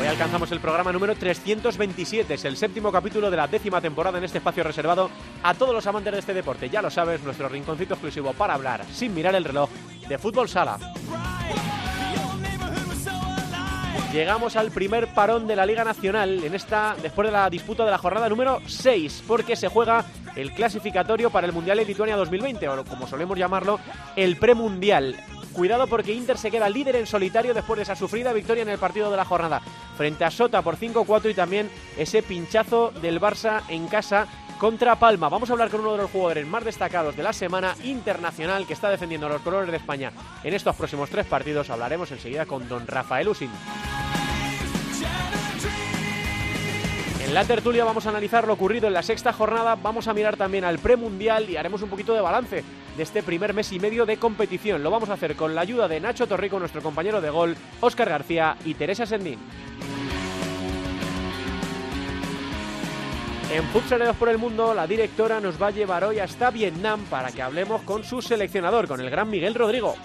[0.00, 4.24] Hoy alcanzamos el programa número 327, es el séptimo capítulo de la décima temporada en
[4.24, 5.10] este espacio reservado
[5.42, 6.70] a todos los amantes de este deporte.
[6.70, 9.68] Ya lo sabes, nuestro rinconcito exclusivo para hablar, sin mirar el reloj,
[10.08, 10.78] de fútbol sala.
[14.12, 17.90] Llegamos al primer parón de la Liga Nacional en esta después de la disputa de
[17.90, 20.04] la jornada número 6, porque se juega
[20.36, 23.80] el clasificatorio para el Mundial de Lituania 2020, o como solemos llamarlo,
[24.14, 25.16] el premundial.
[25.58, 28.78] Cuidado porque Inter se queda líder en solitario después de esa sufrida victoria en el
[28.78, 29.60] partido de la jornada
[29.96, 34.28] frente a Sota por 5-4 y también ese pinchazo del Barça en casa
[34.60, 35.28] contra Palma.
[35.28, 38.74] Vamos a hablar con uno de los jugadores más destacados de la semana internacional que
[38.74, 40.12] está defendiendo los colores de España
[40.44, 41.70] en estos próximos tres partidos.
[41.70, 43.50] Hablaremos enseguida con don Rafael Usin.
[47.28, 50.38] En la tertulia vamos a analizar lo ocurrido en la sexta jornada, vamos a mirar
[50.38, 52.64] también al premundial y haremos un poquito de balance
[52.96, 54.82] de este primer mes y medio de competición.
[54.82, 58.08] Lo vamos a hacer con la ayuda de Nacho Torrico, nuestro compañero de gol, Óscar
[58.08, 59.38] García y Teresa Sendín.
[63.52, 67.30] En Futsaleros por el Mundo, la directora nos va a llevar hoy hasta Vietnam para
[67.30, 69.96] que hablemos con su seleccionador, con el gran Miguel Rodrigo.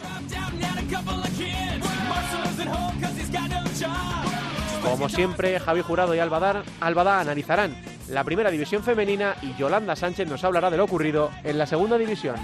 [4.83, 7.75] Como siempre, Javi Jurado y Albadar, Albada analizarán
[8.09, 11.97] la primera división femenina y Yolanda Sánchez nos hablará de lo ocurrido en la segunda
[11.97, 12.35] división.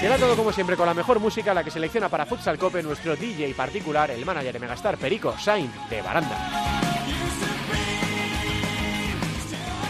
[0.00, 3.16] Será todo como siempre con la mejor música, la que selecciona para Futsal Cope nuestro
[3.16, 6.38] DJ particular, el manager de Megastar Perico Sain de Baranda.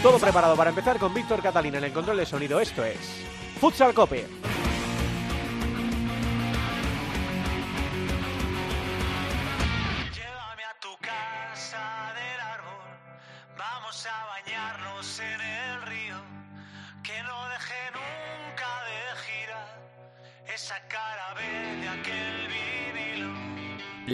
[0.03, 2.59] Todo preparado para empezar con Víctor Catalina en el control de sonido.
[2.59, 2.97] Esto es
[3.59, 4.25] Futsal Cope.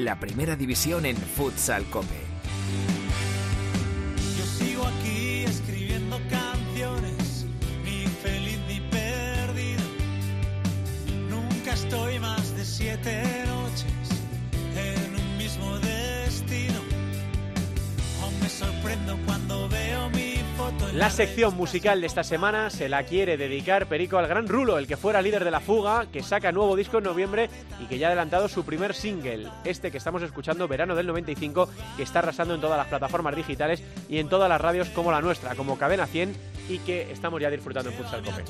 [0.04, 2.22] La primera división en Futsal Cope.
[4.38, 7.48] Yo sigo aquí escribiendo canciones,
[7.84, 9.84] ni feliz ni perdido.
[11.32, 13.92] Nunca estoy más de siete noches
[14.76, 16.80] en un mismo destino.
[18.22, 20.37] Aún me sorprendo cuando veo mi
[20.94, 24.88] La sección musical de esta semana se la quiere dedicar Perico al gran Rulo, el
[24.88, 28.08] que fuera líder de la fuga, que saca nuevo disco en noviembre y que ya
[28.08, 32.56] ha adelantado su primer single, este que estamos escuchando, verano del 95, que está arrasando
[32.56, 36.08] en todas las plataformas digitales y en todas las radios como la nuestra, como Cadena
[36.08, 36.36] 100,
[36.70, 38.44] y que estamos ya disfrutando en Futsal Cope.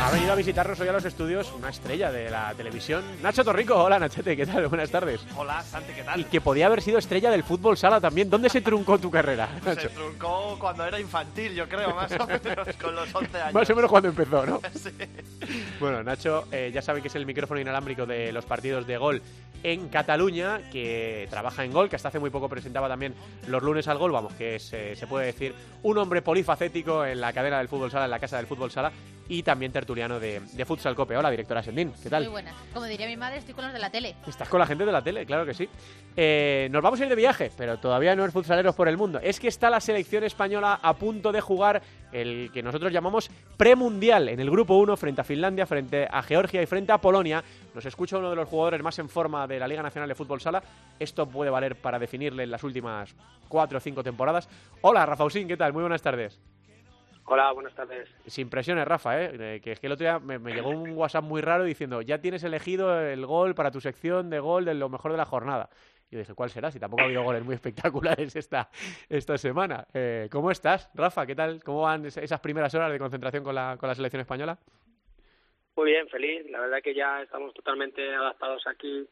[0.00, 3.74] Ha venido a visitarnos hoy a los estudios una estrella de la televisión, Nacho Torrico.
[3.74, 4.68] Hola Nachete, ¿qué tal?
[4.68, 5.20] Buenas tardes.
[5.36, 6.26] Hola, Santi, ¿qué Y tal?
[6.26, 8.30] que podía haber sido estrella del fútbol sala también.
[8.30, 12.76] ¿Dónde se truncó tu carrera, Se truncó cuando era infantil, yo creo, más o menos,
[12.80, 13.54] con los 11 años.
[13.54, 14.60] Más o menos cuando empezó, ¿no?
[14.74, 14.90] Sí.
[15.80, 19.22] Bueno, Nacho, eh, ya saben que es el micrófono inalámbrico de los partidos de gol
[19.64, 23.14] en Cataluña, que trabaja en gol, que hasta hace muy poco presentaba también
[23.48, 27.20] los lunes al gol, vamos, que es, eh, se puede decir un hombre polifacético en
[27.20, 28.92] la cadena del fútbol sala, en la casa del fútbol sala,
[29.28, 31.16] y también tertuliano de, de Futsal Cope.
[31.16, 32.24] Hola, directora Sendín, ¿qué tal?
[32.24, 32.54] Muy buenas.
[32.72, 34.16] Como diría mi madre, estoy con los de la tele.
[34.26, 35.68] Estás con la gente de la tele, claro que sí.
[36.16, 39.20] Eh, nos vamos a ir de viaje, pero todavía no es futsaleros por el mundo.
[39.22, 44.30] Es que está la selección española a punto de jugar el que nosotros llamamos premundial
[44.30, 47.44] en el grupo 1 frente a Finlandia, frente a Georgia y frente a Polonia.
[47.74, 50.40] Nos escucha uno de los jugadores más en forma de la Liga Nacional de Fútbol
[50.40, 50.62] Sala.
[50.98, 53.14] Esto puede valer para definirle en las últimas
[53.46, 54.48] cuatro o cinco temporadas.
[54.80, 55.72] Hola, Rafa Usín, ¿qué tal?
[55.72, 56.40] Muy buenas tardes.
[57.30, 58.08] Hola, buenas tardes.
[58.26, 59.60] Sin presiones, Rafa, ¿eh?
[59.62, 62.22] Que es que el otro día me, me llegó un WhatsApp muy raro diciendo, ya
[62.22, 65.68] tienes elegido el gol para tu sección de gol de lo mejor de la jornada.
[66.10, 66.70] Y yo dije, ¿cuál será?
[66.70, 68.70] Si tampoco ha habido goles muy espectaculares esta,
[69.10, 69.86] esta semana.
[69.92, 71.26] Eh, ¿Cómo estás, Rafa?
[71.26, 71.62] ¿Qué tal?
[71.62, 74.56] ¿Cómo van es- esas primeras horas de concentración con la, con la selección española?
[75.76, 76.50] Muy bien, feliz.
[76.50, 79.06] La verdad que ya estamos totalmente adaptados aquí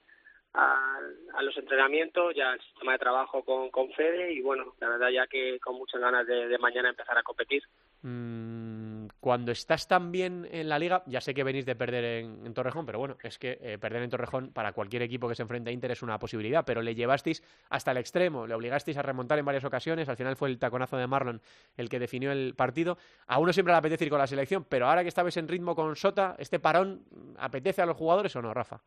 [0.55, 0.99] a,
[1.35, 5.11] a los entrenamientos, ya al sistema de trabajo con, con Fede y bueno, la verdad
[5.11, 7.63] ya que con muchas ganas de, de mañana empezar a competir.
[8.09, 12.55] Mm, cuando estás tan bien en la liga, ya sé que venís de perder en,
[12.55, 15.71] Torrejón, pero bueno, es que eh, perder en Torrejón para cualquier equipo que se enfrente
[15.71, 19.41] a Inter es una posibilidad, pero le llevasteis hasta el extremo, le obligasteis a remontar
[19.41, 21.43] en varias ocasiones, al final fue el taconazo de Marlon
[21.77, 22.97] el que definió el partido.
[23.27, 25.75] A uno siempre le apetece ir con la selección, pero ahora que estabais en ritmo
[25.75, 27.03] con Sota, ¿este parón
[27.39, 28.83] apetece a los jugadores o no, Rafa?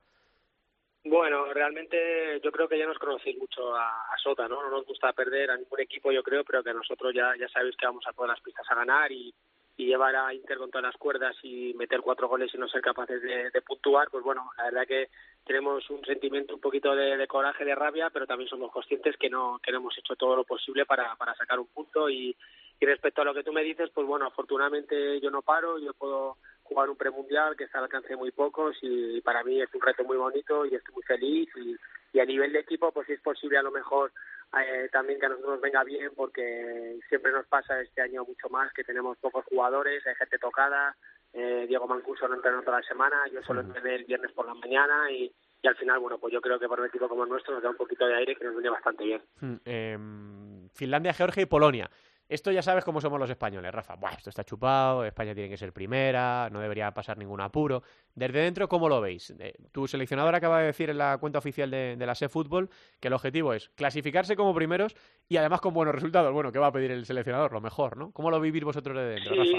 [1.04, 4.62] Bueno, realmente yo creo que ya nos conocéis mucho a, Sota, ¿no?
[4.62, 7.78] No nos gusta perder a ningún equipo, yo creo, pero que nosotros ya, ya sabéis
[7.78, 9.34] que vamos a todas las pistas a ganar y,
[9.78, 13.22] llevar a Inter con todas las cuerdas y meter cuatro goles y no ser capaces
[13.22, 15.07] de, puntuar, pues bueno, la verdad que
[15.46, 19.57] tenemos un sentimiento un poquito de, coraje, de rabia, pero también somos conscientes que no,
[19.63, 22.36] que hemos hecho todo lo posible para, para sacar un punto y,
[22.80, 25.94] y respecto a lo que tú me dices, pues bueno, afortunadamente yo no paro, yo
[25.94, 26.36] puedo
[26.69, 29.81] jugar un premundial que está al alcance de muy pocos y para mí es un
[29.81, 31.75] reto muy bonito y estoy muy feliz y,
[32.13, 34.12] y a nivel de equipo pues si es posible a lo mejor
[34.57, 38.50] eh, también que a nosotros nos venga bien porque siempre nos pasa este año mucho
[38.50, 40.95] más que tenemos pocos jugadores, hay gente tocada,
[41.33, 44.56] eh, Diego Mancuso no entrena toda la semana, yo solo entrené el viernes por la
[44.56, 45.31] mañana y,
[45.62, 47.63] y al final, bueno, pues yo creo que por un equipo como el nuestro nos
[47.63, 49.22] da un poquito de aire que nos viene bastante bien.
[49.39, 51.89] Hmm, em, Finlandia, Georgia y Polonia.
[52.29, 53.95] Esto ya sabes cómo somos los españoles, Rafa.
[53.95, 57.81] Buah, esto está chupado, España tiene que ser primera, no debería pasar ningún apuro.
[58.13, 59.31] Desde dentro, ¿cómo lo veis?
[59.39, 63.07] Eh, tu seleccionador acaba de decir en la cuenta oficial de, la SE Fútbol que
[63.07, 64.95] el objetivo es clasificarse como primeros
[65.27, 66.31] y además con buenos resultados.
[66.31, 67.51] Bueno, ¿qué va a pedir el seleccionador?
[67.51, 68.11] Lo mejor, ¿no?
[68.11, 69.57] ¿Cómo lo vivís vosotros de dentro, Rafa?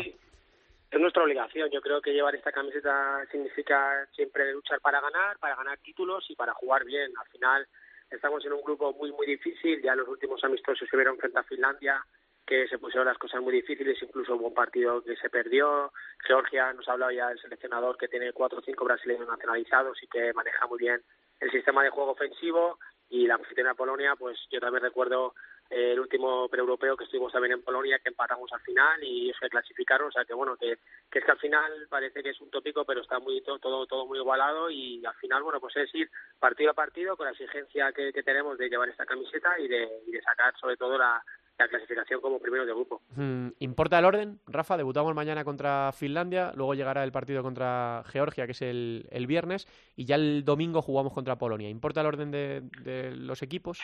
[0.92, 1.70] Es nuestra obligación.
[1.72, 6.36] Yo creo que llevar esta camiseta significa siempre luchar para ganar, para ganar títulos y
[6.36, 7.10] para jugar bien.
[7.18, 7.66] Al final
[8.12, 9.82] estamos en un grupo muy, muy difícil.
[9.82, 12.00] Ya los últimos amistosos se vieron frente a Finlandia
[12.50, 15.92] que se pusieron las cosas muy difíciles, incluso hubo un partido que se perdió.
[16.26, 20.08] Georgia nos ha hablado ya del seleccionador que tiene cuatro o cinco brasileños nacionalizados y
[20.08, 21.00] que maneja muy bien
[21.38, 22.80] el sistema de juego ofensivo.
[23.08, 25.34] Y la anfitriona Polonia, pues yo también recuerdo
[25.68, 29.36] eh, el último pre-europeo que estuvimos también en Polonia, que empatamos al final y ellos
[29.38, 30.08] se clasificaron.
[30.08, 32.84] O sea que bueno, que, que es que al final parece que es un tópico,
[32.84, 36.10] pero está muy todo, todo muy igualado y al final, bueno, pues es ir
[36.40, 39.88] partido a partido con la exigencia que, que tenemos de llevar esta camiseta y de,
[40.08, 41.22] y de sacar sobre todo la,
[41.60, 43.02] la clasificación como primero de grupo.
[43.16, 44.40] Mm, ¿Importa el orden?
[44.46, 49.26] Rafa, debutamos mañana contra Finlandia, luego llegará el partido contra Georgia, que es el, el
[49.26, 49.66] viernes,
[49.96, 51.68] y ya el domingo jugamos contra Polonia.
[51.68, 53.80] ¿Importa el orden de, de los equipos?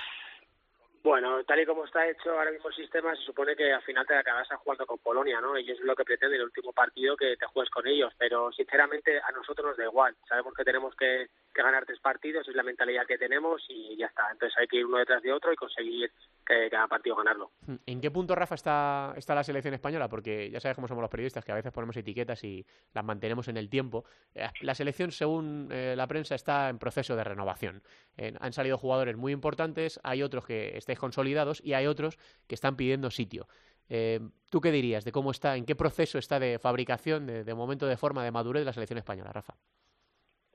[1.06, 4.05] Bueno, tal y como está hecho ahora mismo el sistema, se supone que al final
[4.05, 5.56] te acabas jugando con Polonia, ¿no?
[5.56, 8.12] Y es lo que pretende el último partido que te juegues con ellos.
[8.19, 10.17] Pero sinceramente a nosotros nos da igual.
[10.29, 14.06] Sabemos que tenemos que, que ganar tres partidos, es la mentalidad que tenemos y ya
[14.06, 14.29] está.
[14.31, 16.12] Entonces hay que ir uno detrás de otro y conseguir
[16.47, 17.50] que cada partido ganarlo.
[17.87, 20.08] ¿En qué punto, Rafa, está, está la selección española?
[20.08, 23.49] Porque ya sabes cómo somos los periodistas, que a veces ponemos etiquetas y las mantenemos
[23.49, 24.05] en el tiempo.
[24.35, 27.82] Eh, la selección, según eh, la prensa, está en proceso de renovación.
[28.17, 32.55] Eh, han salido jugadores muy importantes, hay otros que están consolidados y hay otros que
[32.55, 33.49] están pidiendo sitio.
[33.88, 34.20] Eh,
[34.50, 37.97] ¿Tú qué dirías de cómo está, en qué proceso está de fabricación, de, momento de
[37.97, 39.55] forma, de madurez de la selección española, Rafa?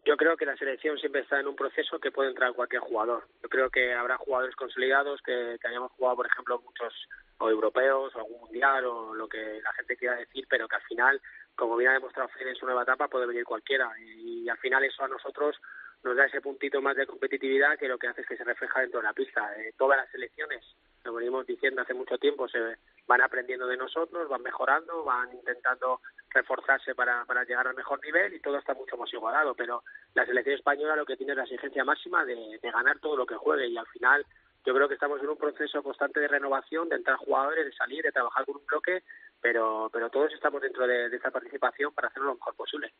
[0.03, 3.27] Yo creo que la selección siempre está en un proceso que puede entrar cualquier jugador.
[3.43, 6.93] Yo creo que habrá jugadores consolidados que, hayamos jugado, por ejemplo, muchos
[7.37, 10.81] o europeos o algún mundial o lo que la gente quiera decir, pero que al
[10.83, 11.21] final,
[11.55, 13.91] como bien ha demostrado Fede en su nueva etapa, puede venir cualquiera.
[13.99, 15.55] y al final eso a nosotros
[16.03, 18.81] nos da ese puntito más de competitividad que lo que hace es que se refleja
[18.81, 19.53] dentro de la pista.
[19.57, 20.63] Eh, todas las selecciones,
[21.03, 22.59] lo venimos diciendo hace mucho tiempo, se
[23.07, 28.33] van aprendiendo de nosotros, van mejorando, van intentando reforzarse para, para llegar al mejor nivel
[28.33, 29.53] y todo está mucho más igualado.
[29.55, 29.83] Pero
[30.13, 33.25] la selección española lo que tiene es la exigencia máxima de, de ganar todo lo
[33.25, 34.25] que juegue y al final
[34.65, 38.03] yo creo que estamos en un proceso constante de renovación, de entrar jugadores, de salir,
[38.03, 39.03] de trabajar con un bloque,
[39.41, 42.93] pero, pero todos estamos dentro de, de esta participación para hacerlo lo mejor posible.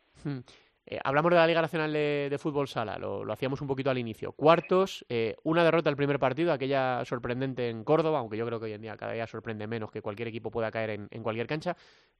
[0.92, 4.32] Eh, hablamos de la Liga Nacional de, Fútbol Sala, lo, hacíamos un poquito al inicio.
[4.32, 8.66] Cuartos, eh, una derrota el primer partido, aquella sorprendente en Córdoba, aunque yo creo que
[8.66, 11.74] hoy en día cada día sorprende menos que cualquier equipo pueda caer en, cualquier cancha.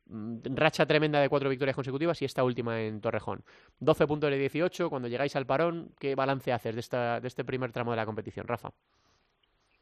[0.07, 3.45] Mm, racha tremenda de cuatro victorias consecutivas y esta última en Torrejón.
[3.81, 7.45] 12 puntos de 18, cuando llegáis al parón, ¿qué balance haces de, esta, de este
[7.45, 8.71] primer tramo de la competición, Rafa?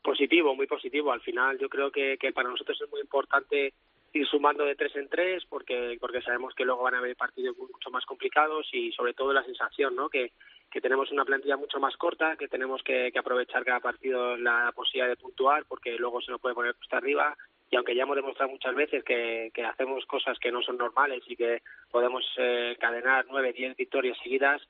[0.03, 1.13] Positivo, muy positivo.
[1.13, 3.73] Al final yo creo que para nosotros es muy importante
[4.13, 7.57] ir sumando de tres en tres porque porque sabemos que luego van a haber partidos
[7.57, 10.33] mucho más complicados y sobre todo la sensación no que,
[10.71, 14.73] que tenemos una plantilla mucho más corta que tenemos que, que aprovechar cada partido la
[14.75, 17.37] posibilidad de puntuar porque luego se nos puede poner hasta arriba
[17.71, 21.23] y aunque ya hemos demostrado muchas veces que, que hacemos cosas que no son normales
[21.29, 21.63] y que
[21.93, 24.61] podemos eh, encadenar nueve diez victorias seguidas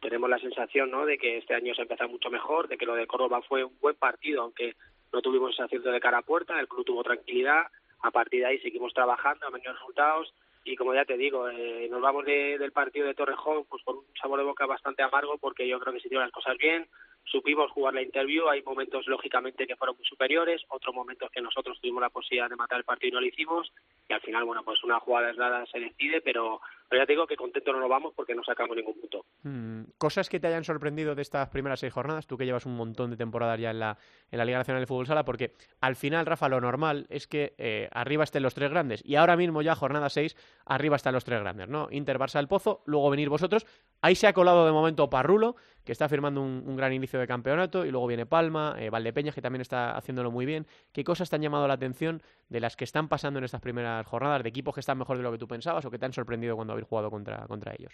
[0.00, 1.04] tenemos la sensación ¿no?
[1.04, 3.62] de que este año se ha empezado mucho mejor de que lo de Córdoba fue
[3.62, 4.74] un buen partido aunque
[5.12, 7.66] no tuvimos ese acierto de cara a puerta el club tuvo tranquilidad
[8.02, 10.32] a partir de ahí seguimos trabajando, han venido resultados
[10.64, 14.04] y como ya te digo, eh, nos vamos del partido de Torrejón pues con un
[14.20, 16.88] sabor de boca bastante amargo porque yo creo que se hicieron las cosas bien,
[17.26, 21.78] supimos jugar la interview, hay momentos lógicamente que fueron muy superiores, otros momentos que nosotros
[21.80, 23.72] tuvimos la posibilidad de matar el partido y no lo hicimos,
[24.08, 27.36] y al final, bueno, pues una jugada aislada se decide, pero, ya te digo que
[27.36, 29.24] contento no nos vamos porque no sacamos ningún punto.
[29.42, 32.76] Mm, cosas que te hayan sorprendido de estas primeras seis jornadas, tú que llevas un
[32.76, 33.98] montón de temporadas ya en la,
[34.30, 37.54] en la Liga Nacional de Fútbol Sala, porque al final, Rafa, lo normal es que
[37.58, 41.24] eh, arriba estén los tres grandes, y ahora mismo ya jornada seis, arriba están los
[41.24, 41.88] tres grandes, ¿no?
[41.90, 43.66] Inter, Barça, El Pozo, luego venir vosotros,
[44.00, 45.56] ahí se ha colado de momento Parrulo,
[45.86, 49.40] que está firmando un, gran inicio de campeonato, y luego viene Palma, eh, Valdepeñas, que
[49.40, 50.66] también está haciéndolo muy bien.
[50.92, 54.04] ¿Qué cosas te han llamado la atención de las que están pasando en estas primeras
[54.04, 56.12] jornadas, de equipos que están mejor de lo que tú pensabas o que te han
[56.12, 57.92] sorprendido cuando habéis jugado contra, contra ellos?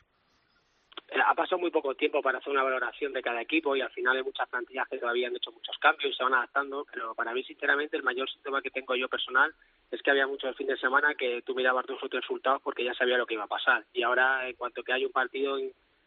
[1.08, 3.90] Eh, ha pasado muy poco tiempo para hacer una valoración de cada equipo y al
[3.90, 7.14] final hay muchas plantillas que todavía han hecho muchos cambios y se van adaptando, pero
[7.14, 9.54] para mí sinceramente el mayor síntoma que tengo yo personal
[9.90, 12.94] es que había mucho el fin de semana que tú mirabas dos resultados porque ya
[12.94, 15.58] sabía lo que iba a pasar y ahora en cuanto que hay un partido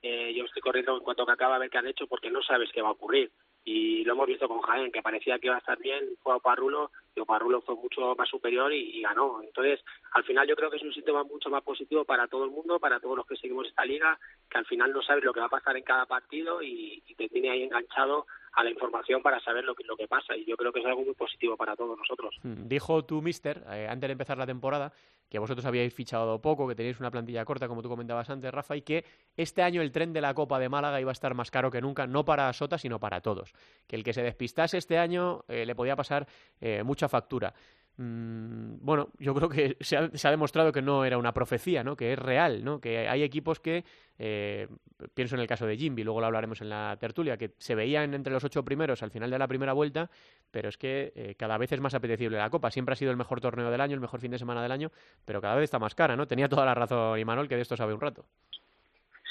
[0.01, 2.41] eh, yo estoy corriendo en cuanto que acaba a ver qué han hecho porque no
[2.43, 3.31] sabes qué va a ocurrir.
[3.63, 6.39] Y lo hemos visto con Jaén, que parecía que iba a estar bien, fue a
[6.39, 9.41] Parrulo, y Parrulo fue mucho más superior y, ganó.
[9.41, 12.51] Entonces, al final yo creo que es un síntoma mucho más positivo para todo el
[12.51, 15.39] mundo, para todos los que seguimos esta liga, que al final no sabes lo que
[15.39, 19.21] va a pasar en cada partido y, y te tiene ahí enganchado a la información
[19.21, 21.57] para saber lo que, lo que pasa y yo creo que es algo muy positivo
[21.57, 22.35] para todos nosotros.
[22.43, 24.91] Mm, dijo tu mister, eh, antes de empezar la temporada,
[25.29, 28.75] que vosotros habíais fichado poco, que tenéis una plantilla corta, como tú comentabas antes, Rafa,
[28.77, 31.51] y que este año el tren de la Copa de Málaga iba a estar más
[31.51, 33.53] caro que nunca, no para Sota, sino para todos.
[33.87, 36.27] Que el que se despistase este año eh, le podía pasar
[36.61, 37.53] eh, mucha factura.
[37.97, 41.95] Mm, bueno, yo creo que se ha, demostrado que no era una profecía, ¿no?
[41.95, 42.81] que es real, ¿no?
[42.81, 43.85] que hay equipos que,
[44.19, 44.67] eh,
[45.13, 48.13] pienso en el caso de Jimby, luego lo hablaremos en la tertulia, que se veían
[48.13, 50.09] entre los ocho primeros al final de la primera vuelta,
[50.51, 52.69] pero es que eh, cada vez es más apetecible la Copa.
[52.71, 54.91] Siempre ha sido el mejor torneo del año, el mejor fin de semana del año,
[55.25, 56.27] pero cada vez está más cara, ¿no?
[56.27, 58.25] Tenía toda la razón Imanol, que de esto sabe un rato.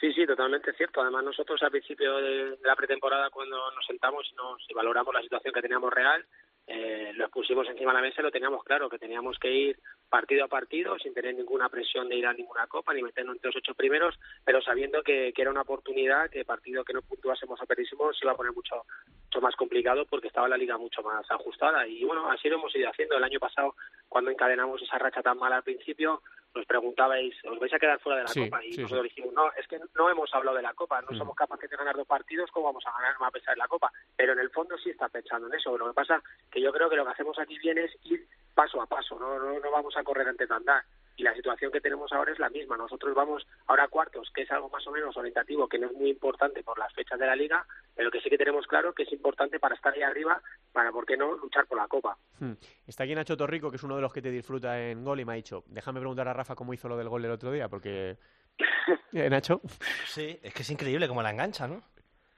[0.00, 1.00] Sí, sí, totalmente cierto.
[1.00, 5.22] Además, nosotros al principio de, la pretemporada, cuando nos sentamos y, nos, y valoramos la
[5.22, 6.26] situación que teníamos real,
[6.66, 9.78] eh, lo pusimos encima de la mesa y lo teníamos claro, que teníamos que ir
[10.08, 13.48] partido a partido sin tener ninguna presión de ir a ninguna copa ni meternos entre
[13.48, 17.66] los ocho primeros, pero sabiendo que, era una oportunidad, que partido que no puntuásemos o
[17.66, 18.84] perdísemos se iba a poner mucho,
[19.24, 21.86] mucho más complicado porque estaba la liga mucho más ajustada.
[21.86, 23.16] Y bueno, así lo hemos ido haciendo.
[23.16, 23.74] El año pasado,
[24.08, 26.22] cuando encadenamos esa racha tan mala al principio,
[26.54, 28.64] nos preguntabais, ¿os vais a quedar fuera de la Copa?
[28.64, 31.18] Y nosotros dijimos, no, es que no hemos hablado de la Copa, no mm.
[31.18, 33.92] somos capaces de ganar dos partidos, ¿cómo vamos a ganar a pesar de la Copa?
[34.16, 35.76] Pero en el fondo sí está pensando en eso.
[35.76, 38.80] Lo que pasa que yo creo que lo que hacemos aquí bien es ir paso
[38.80, 40.84] a paso, no, no, no vamos a correr antes de andar
[41.16, 42.76] y la situación que tenemos ahora es la misma.
[42.76, 45.92] Nosotros vamos ahora a cuartos, que es algo más o menos orientativo, que no es
[45.92, 49.04] muy importante por las fechas de la liga, pero que sí que tenemos claro que
[49.04, 50.40] es importante para estar ahí arriba,
[50.72, 52.16] para, ¿por qué no?, luchar por la Copa.
[52.40, 52.54] Hmm.
[52.86, 55.24] Está aquí Nacho Torrico, que es uno de los que te disfruta en gol, y
[55.24, 57.68] me ha dicho, déjame preguntar a Rafa cómo hizo lo del gol el otro día,
[57.68, 58.16] porque...
[59.12, 59.60] ¿Eh, Nacho?
[60.06, 61.82] Sí, es que es increíble cómo la engancha, ¿no?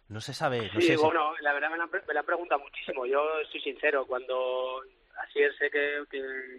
[0.09, 0.71] No se sabe.
[0.79, 3.07] sí, bueno, la verdad me la, me la han preguntado muchísimo.
[3.07, 4.83] Yo soy sincero, cuando
[5.19, 6.05] así es sé que,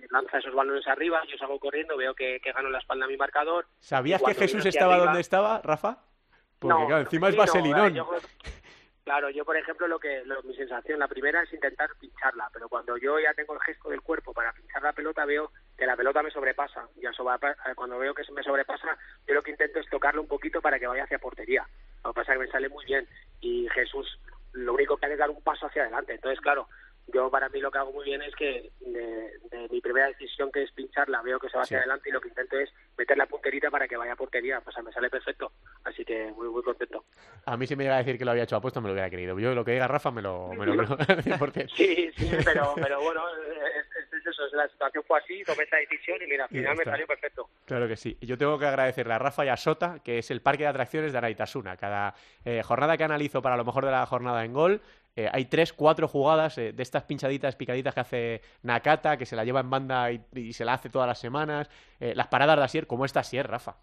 [0.10, 3.18] lanza esos balones arriba, yo salgo corriendo, veo que, que gano la espalda a mi
[3.18, 3.66] marcador.
[3.80, 6.00] ¿Sabías que Jesús estaba donde estaba, Rafa?
[6.60, 7.96] Porque claro, encima es vaselinón.
[9.04, 12.98] claro, yo por ejemplo lo que mi sensación, la primera es intentar pincharla, pero cuando
[12.98, 16.24] yo ya tengo el gesto del cuerpo para pinchar la pelota veo que la pelota
[16.24, 16.88] me sobrepasa.
[16.98, 18.98] Eh, cuando veo que se me sobrepasa,
[19.28, 21.68] yo lo que intento es tocarlo un poquito para que vaya hacia portería.
[22.04, 23.08] Lo que pasa es que me sale muy bien
[23.42, 24.20] y Jesús
[24.54, 26.16] lo único que hace es dar un paso hacia adelante.
[26.16, 26.68] Entonces, claro,
[27.14, 30.64] yo para mí lo que hago muy bien es que de, mi primera decisión que
[30.64, 33.26] es pincharla veo que se va hacia adelante y lo que intento es meter la
[33.26, 34.62] punterita para que vaya a portería.
[34.62, 35.52] Pues me sale perfecto.
[35.84, 37.06] Así que muy muy contento.
[37.46, 38.94] A mí si me llega a decir que lo había hecho a puesto me lo
[38.94, 40.74] hubiera querido yo lo que diga Rafa me lo me lo,
[41.76, 46.28] sí sí pero pero bueno es, eso la situación fue así tomé esa decisión y
[46.28, 47.50] mira al final me salió perfecto.
[47.66, 48.18] Claro que sí.
[48.22, 51.12] Yo tengo que agradecerle a Rafa y a Sota que es el parque de atracciones
[51.12, 51.78] de Araitasuna.
[51.78, 54.82] Cada eh, jornada que analizo para lo mejor de la jornada en gol
[55.18, 59.36] eh, hay tres, cuatro jugadas eh, de estas pinchaditas, picaditas que hace Nakata, que se
[59.36, 61.72] la lleva en banda y, se la hace todas las semanas.
[62.00, 63.78] Eh, las paradas de Asier, como esta Asier, Rafa.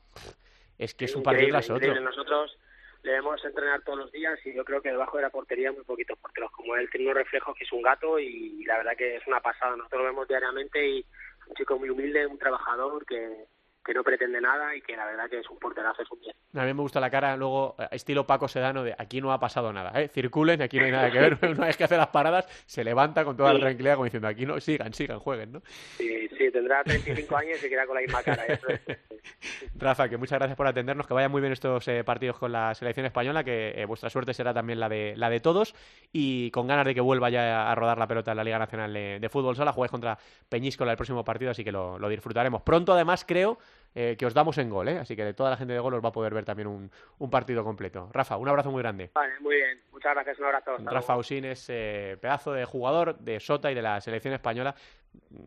[0.79, 2.01] Es que es un partido tras otro.
[2.01, 2.57] Nosotros
[3.03, 6.17] debemos entrenar todos los días y yo creo que debajo de la portería muy poquitos
[6.19, 9.27] porteros como él tiene un reflejo que es un gato y la verdad que es
[9.27, 9.75] una pasada.
[9.75, 11.05] Nosotros lo vemos diariamente y
[11.49, 13.47] un chico muy humilde, un trabajador que,
[13.85, 16.35] que no pretende nada y que la verdad que es un porterazo, es un bien.
[16.55, 19.39] A mí me gusta la cara, luego, eh, estilo Paco Sedano, de aquí no ha
[19.39, 20.09] pasado nada, ¿eh?
[20.09, 21.39] Circulen, aquí no hay nada que ver.
[21.43, 24.47] Una vez que hace las paradas, se levanta con toda la tranquilidad como diciendo, aquí
[24.47, 25.63] no, sigan, sigan, jueguen, ¿no?
[25.99, 28.45] Sí, sí, tendrá 35 años y se queda con la misma cara.
[29.77, 32.75] Rafa, que muchas gracias por atendernos, que vayan muy bien estos eh, partidos con la
[32.75, 35.75] selección española, que eh, vuestra suerte será también la de, la de todos
[36.13, 38.93] y con ganas de que vuelva ya a rodar la pelota en la Liga Nacional
[38.93, 40.17] de, Fútbol Sala, jugáis contra
[40.49, 42.63] Peñíscola el próximo partido, así que lo, lo disfrutaremos.
[42.63, 43.59] Pronto, además, creo
[43.95, 44.99] eh, que os damos en gol, ¿eh?
[44.99, 46.91] así que de toda la gente de gol os va a poder ver también un,
[47.19, 48.11] un partido completo.
[48.13, 49.11] Rafa, un abrazo muy grande.
[49.15, 49.81] Vale, muy bien.
[49.93, 50.77] Muchas gracias, un abrazo.
[50.79, 51.17] Rafa.
[51.17, 54.75] Usín es eh, pedazo de jugador de Sota y de la selección española,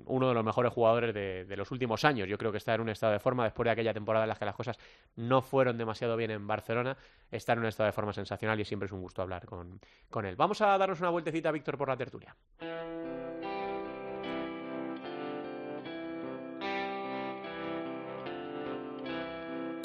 [0.05, 2.27] uno de los mejores jugadores de, de los últimos años.
[2.27, 4.35] Yo creo que está en un estado de forma después de aquella temporada en la
[4.35, 4.79] que las cosas
[5.17, 6.95] no fueron demasiado bien en Barcelona.
[7.29, 10.25] Está en un estado de forma sensacional y siempre es un gusto hablar con, con
[10.25, 10.35] él.
[10.37, 12.33] Vamos a darnos una vueltecita, Víctor, por la tertulia.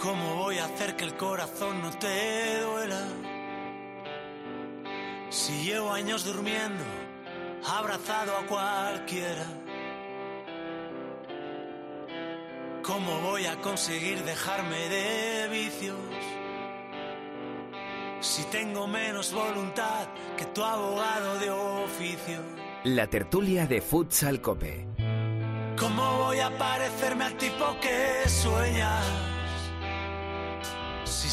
[0.03, 3.07] ¿Cómo voy a hacer que el corazón no te duela?
[5.31, 6.83] Si llevo años durmiendo,
[7.65, 9.47] abrazado a cualquiera.
[12.83, 15.97] ¿Cómo voy a conseguir dejarme de vicios?
[18.19, 22.41] Si tengo menos voluntad que tu abogado de oficio.
[22.83, 24.85] La tertulia de Futsal Cope.
[25.79, 29.32] ¿Cómo voy a parecerme al tipo que sueñas?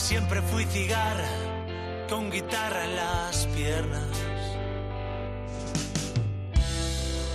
[0.10, 1.30] Si siempre fui cigarra
[2.10, 4.08] con guitarra en las piernas.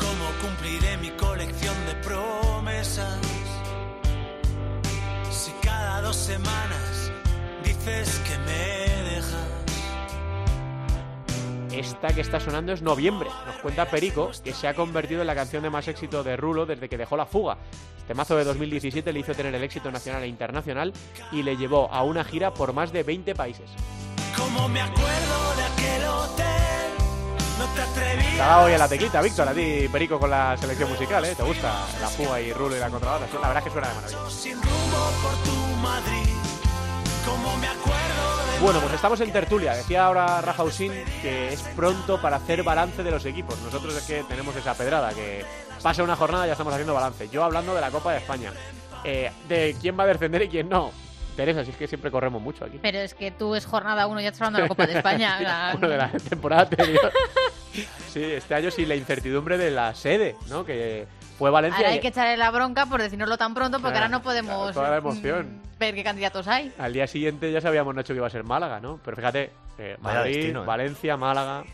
[0.00, 3.20] ¿Cómo cumpliré mi colección de promesas?
[5.30, 7.12] Si cada dos semanas
[7.62, 8.93] dices que me.
[11.78, 13.28] Esta que está sonando es Noviembre.
[13.46, 16.66] Nos cuenta Perico que se ha convertido en la canción de más éxito de Rulo
[16.66, 17.58] desde que dejó la fuga.
[17.98, 20.92] Este mazo de 2017 le hizo tener el éxito nacional e internacional
[21.32, 23.70] y le llevó a una gira por más de 20 países.
[24.36, 26.44] Como me acuerdo de aquel hotel,
[27.58, 31.34] no te hoy a la teclita, Víctor, a ti, Perico, con la selección musical, ¿eh?
[31.34, 33.26] ¿Te gusta la fuga y Rulo y la contrabanda?
[33.32, 34.30] La verdad es que suena de maravilla.
[34.30, 36.34] sin rumbo por tu Madrid.
[37.24, 39.74] Como me acuerdo de Bueno, pues estamos en tertulia.
[39.74, 40.90] Decía ahora Rafa Usín
[41.20, 43.60] que es pronto para hacer balance de los equipos.
[43.60, 45.44] Nosotros es que tenemos esa pedrada, que
[45.82, 47.28] pasa una jornada y ya estamos haciendo balance.
[47.28, 48.52] Yo hablando de la Copa de España.
[49.04, 50.92] Eh, de quién va a descender y quién no.
[51.36, 52.78] Teresa, si es que siempre corremos mucho aquí.
[52.80, 54.94] Pero es que tú es jornada uno y ya estás hablando de la Copa de
[54.94, 55.38] España.
[55.72, 57.12] Bueno, de la temporada anterior.
[58.08, 60.64] Sí, este año sí la incertidumbre de la sede, ¿no?
[60.64, 61.06] Que
[61.38, 61.76] fue Valencia.
[61.80, 64.72] Ahora y- hay que echarle la bronca por decirnoslo tan pronto porque ahora no podemos
[64.72, 65.60] toda la emoción.
[65.78, 66.72] Ver qué candidatos hay.
[66.78, 68.98] Al día siguiente ya sabíamos, Nacho, que iba a ser Málaga, ¿no?
[69.04, 70.66] Pero fíjate, eh, Madrid, destino, ¿eh?
[70.66, 71.64] Valencia, Málaga.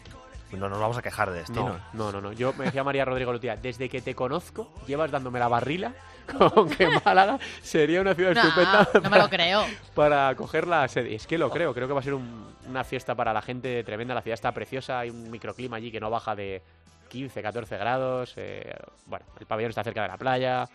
[0.52, 1.78] No nos vamos a quejar de destino.
[1.92, 2.32] No, no, no, no.
[2.32, 5.92] Yo me decía María Rodrigo Lutía, desde que te conozco, llevas dándome la barrila
[6.38, 9.64] con que Málaga sería una ciudad No, estupenda no me lo creo.
[9.94, 11.14] para coger la sede.
[11.14, 13.84] Es que lo creo, creo que va a ser un- una fiesta para la gente
[13.84, 14.12] tremenda.
[14.14, 16.62] La ciudad está preciosa, hay un microclima allí que no baja de
[17.10, 18.34] 15, 14 grados.
[18.36, 18.74] eh,
[19.06, 20.68] bueno, el pabellón está cerca de la playa,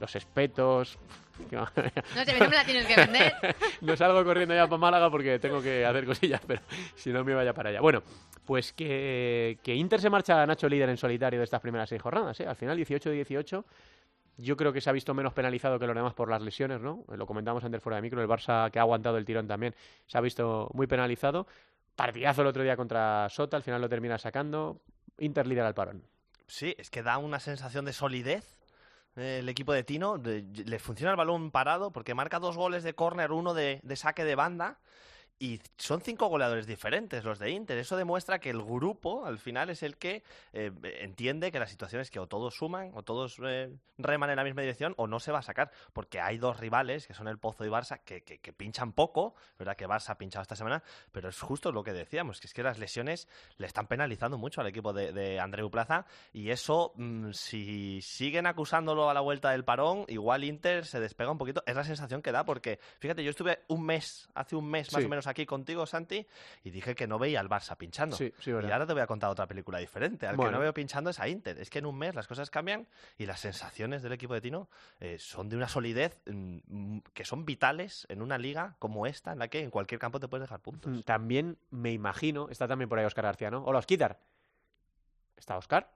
[0.00, 0.98] los espetos.
[1.50, 1.66] No
[2.24, 3.32] sé, a no me la tienes que vender.
[3.80, 6.60] no salgo corriendo ya para Málaga porque tengo que hacer cosillas, pero
[6.96, 7.80] si no me vaya para allá.
[7.80, 8.02] Bueno,
[8.44, 12.38] pues que, que Inter se marcha Nacho líder en solitario de estas primeras seis jornadas.
[12.40, 12.46] ¿eh?
[12.46, 13.64] Al final, 18-18.
[14.38, 17.04] Yo creo que se ha visto menos penalizado que los demás por las lesiones, ¿no?
[17.08, 18.20] Lo comentamos antes fuera de micro.
[18.20, 19.74] El Barça, que ha aguantado el tirón también,
[20.06, 21.46] se ha visto muy penalizado.
[21.94, 24.82] Partidazo el otro día contra Sota, al final lo termina sacando.
[25.18, 26.02] Inter líder al parón.
[26.46, 28.55] Sí, es que da una sensación de solidez eh,
[29.16, 30.16] el equipo de Tino.
[30.18, 34.24] le funciona el balón parado porque marca dos goles de córner, uno de, de saque
[34.24, 34.78] de banda.
[35.38, 37.76] Y son cinco goleadores diferentes los de Inter.
[37.76, 40.22] Eso demuestra que el grupo, al final, es el que
[40.54, 44.36] eh, entiende que la situación es que o todos suman, o todos eh, reman en
[44.36, 45.70] la misma dirección, o no se va a sacar.
[45.92, 49.34] Porque hay dos rivales, que son el Pozo y Barça, que, que- que pinchan poco.
[49.58, 52.54] Verdad que Barça ha pinchado esta semana, pero es justo lo que decíamos, que es
[52.54, 56.06] que las lesiones le están penalizando mucho al equipo de, de Andreu Plaza.
[56.32, 61.30] Y eso, mm, si siguen acusándolo a la vuelta del parón, igual Inter se despega
[61.30, 61.62] un poquito.
[61.66, 65.02] Es la sensación que da, porque fíjate, yo estuve un mes, hace un mes más
[65.02, 65.06] Sí.
[65.06, 66.26] o menos aquí contigo, Santi,
[66.64, 68.16] y dije que no veía al Barça pinchando.
[68.16, 70.26] Sí, sí, y ahora te voy a contar otra película diferente.
[70.26, 70.50] Al Bueno.
[70.50, 71.58] que no veo pinchando es a Inter.
[71.58, 72.86] Es que en un mes las cosas cambian
[73.18, 74.68] y las sensaciones del equipo de Tino
[75.00, 79.32] eh, son de una solidez mm, mm, que son vitales en una liga como esta,
[79.32, 80.92] en la que en cualquier campo te puedes dejar puntos.
[80.92, 83.64] Mm, También me imagino, está también por ahí Oscar García, ¿no?
[83.64, 84.18] Hola, Osquitar.
[85.36, 85.90] ¿Está Oscar?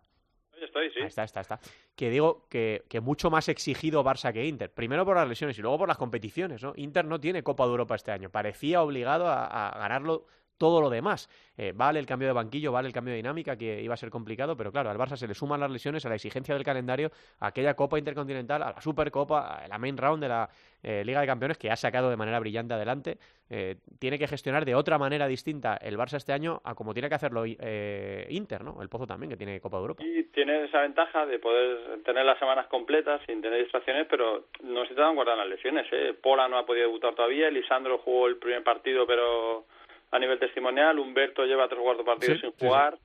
[0.71, 1.61] Estoy, está, está, está.
[1.97, 4.73] Que digo que, mucho más exigido Barça que Inter.
[4.73, 6.73] Primero por las lesiones y luego por las competiciones, ¿no?
[6.77, 8.31] Inter no tiene Copa de Europa este año.
[8.31, 10.27] Parecía obligado a ganarlo
[10.61, 11.31] todo lo demás.
[11.57, 14.11] Eh, vale el cambio de banquillo, vale el cambio de dinámica, que iba a ser
[14.11, 17.11] complicado, pero claro, al Barça se le suman las lesiones, a la exigencia del calendario,
[17.41, 20.51] a aquella Copa Intercontinental, a la Supercopa, a la main round de la
[20.83, 23.17] eh, Liga de Campeones, que ha sacado de manera brillante adelante.
[23.49, 27.09] Eh, tiene que gestionar de otra manera distinta el Barça este año a como tiene
[27.09, 28.81] que hacerlo eh, Inter, ¿no?
[28.83, 30.05] El Pozo también, que tiene Copa de Europa.
[30.05, 34.85] Y tiene esa ventaja de poder tener las semanas completas sin tener distracciones, pero no
[34.85, 35.87] se te dan guardar las lesiones.
[35.91, 36.15] ¿eh?
[36.23, 39.65] Pola no ha podido debutar todavía, Lisandro jugó el primer partido, pero
[40.11, 42.99] a nivel testimonial, Humberto lleva tres o cuatro partidos Sí, sin sí, jugar.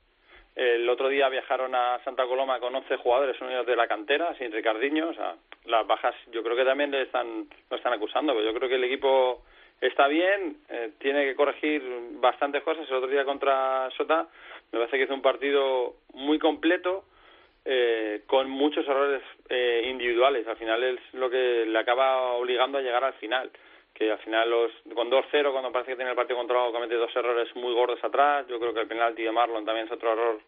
[0.55, 4.53] El otro día viajaron a Santa Coloma con 11 jugadores unidos de la cantera, sin
[4.53, 5.09] Ricardiño.
[5.09, 8.33] O sea, las bajas yo creo que también le están, lo están acusando.
[8.33, 9.43] Pero yo creo que el equipo
[9.81, 11.83] está bien, eh, tiene que corregir
[12.21, 12.87] bastantes cosas.
[12.89, 14.27] El otro día contra Sota
[14.71, 17.03] me parece que hizo un partido muy completo,
[17.65, 20.47] eh, con muchos errores eh, individuales.
[20.47, 23.51] Al final es lo que le acaba obligando a llegar al final.
[23.95, 27.15] Que al final, los, con 2-0, cuando parece que tiene el partido controlado, comete dos
[27.15, 28.45] errores muy gordos atrás.
[28.47, 30.39] Yo creo que el penalti de Marlon también es otro error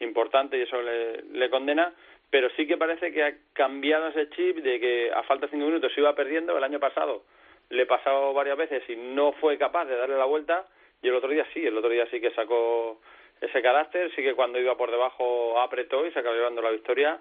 [0.00, 1.92] importante y eso le, le condena.
[2.30, 5.66] Pero sí que parece que ha cambiado ese chip de que a falta de cinco
[5.66, 6.56] minutos se iba perdiendo.
[6.56, 7.22] El año pasado
[7.70, 10.66] le pasado varias veces y no fue capaz de darle la vuelta.
[11.02, 13.00] Y el otro día sí, el otro día sí que sacó
[13.40, 17.20] ese carácter, sí que cuando iba por debajo apretó y se acabó llevando la victoria.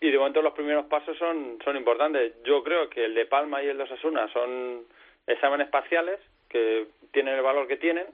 [0.00, 2.42] Y de momento los primeros pasos son, son importantes.
[2.42, 4.86] Yo creo que el de Palma y el de Osasuna son
[5.26, 8.06] exámenes parciales que tienen el valor que tienen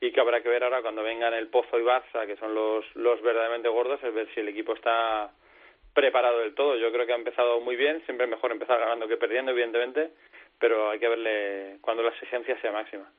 [0.00, 2.84] y que habrá que ver ahora cuando vengan el Pozo y Barça, que son los,
[2.94, 5.30] los verdaderamente gordos, es ver si el equipo está
[5.94, 6.76] preparado del todo.
[6.76, 10.10] Yo creo que ha empezado muy bien, siempre es mejor empezar ganando que perdiendo, evidentemente,
[10.58, 13.10] pero hay que verle cuando la exigencia sea máxima.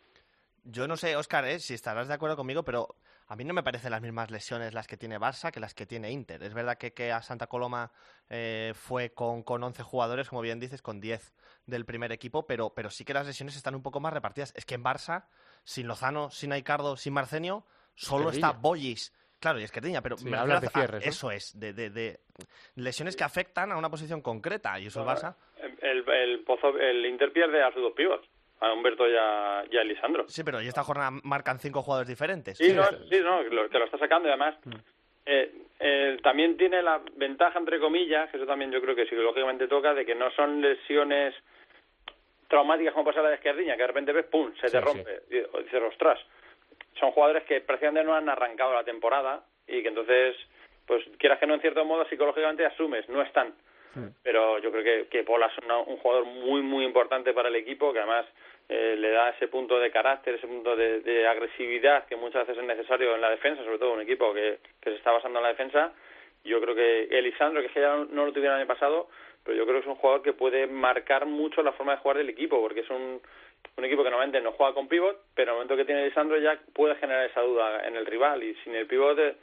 [0.63, 1.60] Yo no sé, Óscar, ¿eh?
[1.60, 2.95] si estarás de acuerdo conmigo, pero
[3.28, 5.86] a mí no me parecen las mismas lesiones las que tiene Barça que las que
[5.86, 6.44] tiene Inter.
[6.44, 7.92] Es verdad que, que a Santa Coloma
[8.30, 11.34] eh, fue con, con 11 jugadores, como bien dices, con 10
[11.66, 14.54] del primer equipo, pero, pero sí que las lesiones están un poco más repartidas.
[14.56, 15.26] Es que en Barça,
[15.64, 19.14] sin Lozano, sin Aicardo, sin Marcenio, solo está Boyis.
[19.40, 21.10] Claro, y Esquerdiña, pero Sí, me hablas refiero de a- cierres, ¿no?
[21.12, 22.20] eso es, de, de, de
[22.76, 25.36] lesiones que afectan a una posición concreta, y eso el Barça.
[25.82, 28.22] El, el, Pozo, el Inter pierde a sus dos pibos,
[28.62, 30.28] a Humberto y a, y a Lisandro.
[30.28, 32.58] Sí, pero y esta jornada marcan cinco jugadores diferentes.
[32.58, 34.56] Sí, no, sí, no, lo- te lo está sacando y además
[35.26, 39.68] eh, eh, también tiene la ventaja, entre comillas, que eso también yo creo que psicológicamente
[39.68, 41.34] toca, de que no son lesiones
[42.48, 45.22] traumáticas como pasa la de Esquerdiña, que de repente ves, ¡pum!, se te Sí, rompe.
[45.32, 46.20] Y o dices, ostras,
[47.00, 50.36] son jugadores que prácticamente no han arrancado la temporada y que entonces,
[50.86, 53.54] pues quieras que no, en cierto modo, psicológicamente asumes, no están.
[54.23, 57.55] Pero yo creo que, que Pola es una- un jugador muy, muy importante para el
[57.55, 58.25] equipo, que además
[58.67, 62.62] eh, le da ese punto de carácter, ese punto de, de agresividad que muchas veces
[62.62, 65.49] es necesario en la defensa, sobre todo un equipo que, se está basando en la
[65.49, 65.93] defensa.
[66.43, 69.08] Yo creo que Elisandro, que ya no, lo tuviera el año pasado,
[69.43, 72.17] pero yo creo que es un jugador que puede marcar mucho la forma de jugar
[72.17, 73.21] del equipo, porque es un,
[73.77, 76.38] un equipo que normalmente no juega con pivot, pero en el momento que tiene Elisandro
[76.39, 79.36] ya puede generar esa duda en el rival, y sin el pivot eh,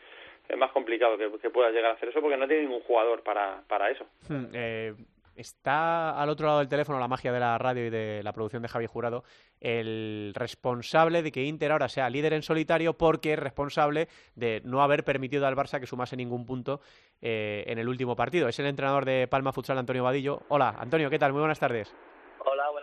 [0.52, 3.22] es más complicado que, que pueda llegar a hacer eso, porque no tiene ningún jugador
[3.22, 4.04] para, para eso.
[4.28, 4.94] Hmm, eh,
[5.34, 8.60] está al otro lado del teléfono la magia de la radio y de la producción
[8.60, 9.24] de Javi Jurado,
[9.60, 14.82] el responsable de que Inter ahora sea líder en solitario porque es responsable de no
[14.82, 16.82] haber permitido al Barça que sumase ningún punto
[17.22, 18.46] eh, en el último partido.
[18.46, 20.42] Es el entrenador de Palma Futsal, Antonio Vadillo.
[20.48, 21.32] Hola, Antonio, ¿qué tal?
[21.32, 21.94] Muy buenas tardes.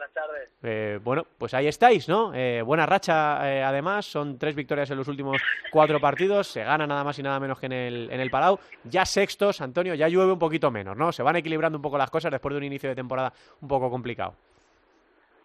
[0.10, 0.50] Buenas tardes.
[0.64, 2.34] Eh, bueno, pues ahí estáis, ¿no?
[2.34, 5.42] Eh, buena racha, eh, además, son tres victorias en los últimos
[5.72, 8.60] cuatro partidos, se gana nada más y nada menos que en el, en el Palau.
[8.84, 11.12] Ya sextos, Antonio, ya llueve un poquito menos, ¿no?
[11.12, 13.90] Se van equilibrando un poco las cosas después de un inicio de temporada un poco
[13.90, 14.34] complicado.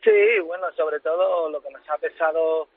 [0.02, 2.68] Sí, bueno, sobre todo lo que nos ha pesado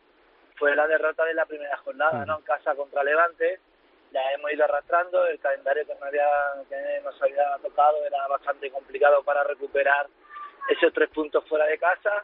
[0.56, 2.38] fue la derrota de la primera jornada, ¿no?
[2.38, 3.60] En casa contra Levante.
[4.12, 6.28] La hemos ido arrastrando, el calendario que, nos había,
[6.70, 10.08] que nos había tocado era bastante complicado para recuperar
[10.70, 12.24] esos tres puntos fuera de casa.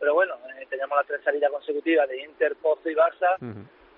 [0.00, 3.36] Pero bueno, eh, teníamos las tres salidas consecutivas de Inter, Pozo y Barça.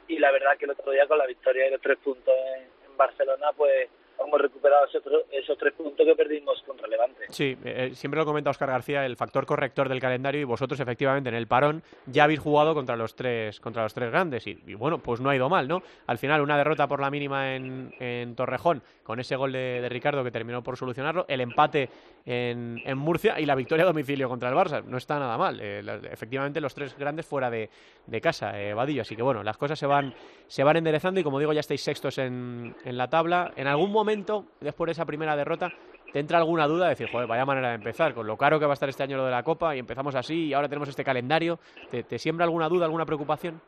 [0.08, 2.62] Y la verdad que el otro día con la victoria y los tres puntos en,
[2.90, 3.88] en Barcelona, pues
[4.22, 7.24] hemos recuperado esos, esos tres puntos que perdimos contra Levante.
[7.30, 11.30] Sí, eh, siempre lo comenta Oscar García, el factor corrector del calendario y vosotros efectivamente
[11.30, 14.74] en el parón ya habéis jugado contra los tres contra los tres grandes y, y
[14.74, 15.82] bueno, pues no ha ido mal, ¿no?
[16.06, 19.88] Al final una derrota por la mínima en, en Torrejón con ese gol de, de
[19.88, 21.88] Ricardo que terminó por solucionarlo, el empate
[22.26, 24.82] en, Murcia y la victoria a domicilio contra el Barça.
[24.84, 25.58] No está nada mal.
[25.60, 27.70] eh, la- efectivamente los tres grandes fuera de,
[28.06, 29.02] de casa, eh, Vadillo.
[29.02, 30.14] Así que bueno, las cosas se van
[30.46, 33.52] se van enderezando y como digo ya estáis sextos en, en la tabla.
[33.56, 35.72] En algún momento, después de esa primera derrota,
[36.12, 38.66] ¿Te entra alguna duda de decir, joder, vaya manera de empezar, con lo caro que
[38.66, 40.88] va a estar este año lo de la Copa y empezamos así y ahora tenemos
[40.88, 41.60] este calendario?
[41.88, 43.62] ¿Te, te siembra alguna duda, alguna preocupación?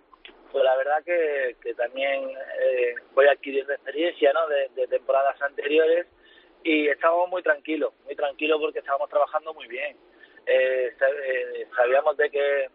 [0.51, 4.41] Pues la verdad que, que también eh, voy adquiriendo experiencia ¿no?
[4.49, 6.09] de temporadas anteriores
[6.65, 9.97] y estábamos muy tranquilos, muy tranquilos porque estábamos trabajando muy bien.
[10.47, 10.93] Eh,
[11.25, 12.69] eh, sabíamos de que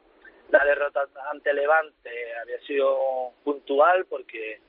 [0.50, 4.62] la derrota ante Levante había sido puntual porque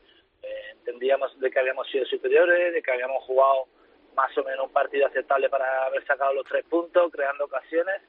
[0.42, 3.66] eh, entendíamos de que habíamos sido superiores, de que habíamos jugado
[4.14, 8.02] más o menos un partido aceptable para haber sacado los tres puntos, creando ocasiones.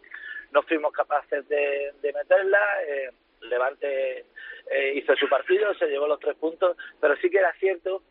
[0.51, 2.83] No fuimos capaces de, de meterla.
[2.87, 4.25] eh, Levante
[4.69, 8.03] eh, hizo su partido, se llevó los tres puntos, pero sí que era cierto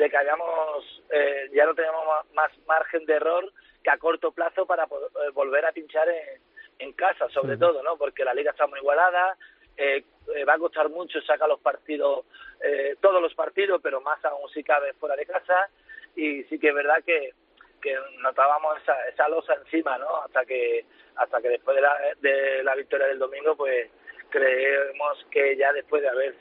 [0.00, 3.52] de que habíamos eh, ya no teníamos más margen de error
[3.84, 6.40] que a corto plazo para eh, volver a pinchar en,
[6.78, 7.96] en casa, sobre todo, ¿no?
[7.96, 9.36] Porque la liga está muy igualada,
[9.76, 10.02] eh,
[10.34, 12.24] eh, va a costar mucho sacar los partidos,
[12.62, 15.68] eh, todos los partidos, pero más aún si cabe fuera de casa.
[16.16, 17.34] Y sí que es verdad que,
[17.80, 20.22] que notábamos esa, esa losa encima, ¿no?
[20.22, 20.84] Hasta que
[21.16, 23.90] hasta que después de la, de la victoria del domingo, pues
[24.30, 26.34] creemos que ya después de haber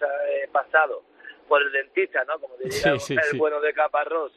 [0.51, 1.03] pasado
[1.49, 2.39] por el dentista, ¿no?
[2.39, 3.37] Como diría Sí, sí, el sí.
[3.37, 4.31] bueno de Caparrós,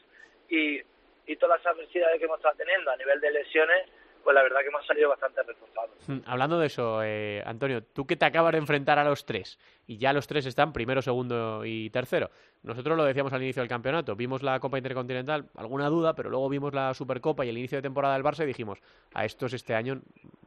[0.48, 0.80] y,
[1.26, 3.88] y todas las adversidades que hemos estado teniendo a nivel de lesiones,
[4.22, 5.90] pues la verdad que hemos salido bastante reforzados.
[6.08, 9.58] Mm, Hablando de eso, eh, Antonio, tú que te acabas de enfrentar a los tres
[9.86, 12.30] y ya los tres están primero, segundo y tercero.
[12.62, 16.48] Nosotros lo decíamos al inicio del campeonato, vimos la Copa Intercontinental, alguna duda, pero luego
[16.48, 18.78] vimos la Supercopa y el inicio de temporada del Barça y dijimos,
[19.14, 20.00] a estos este año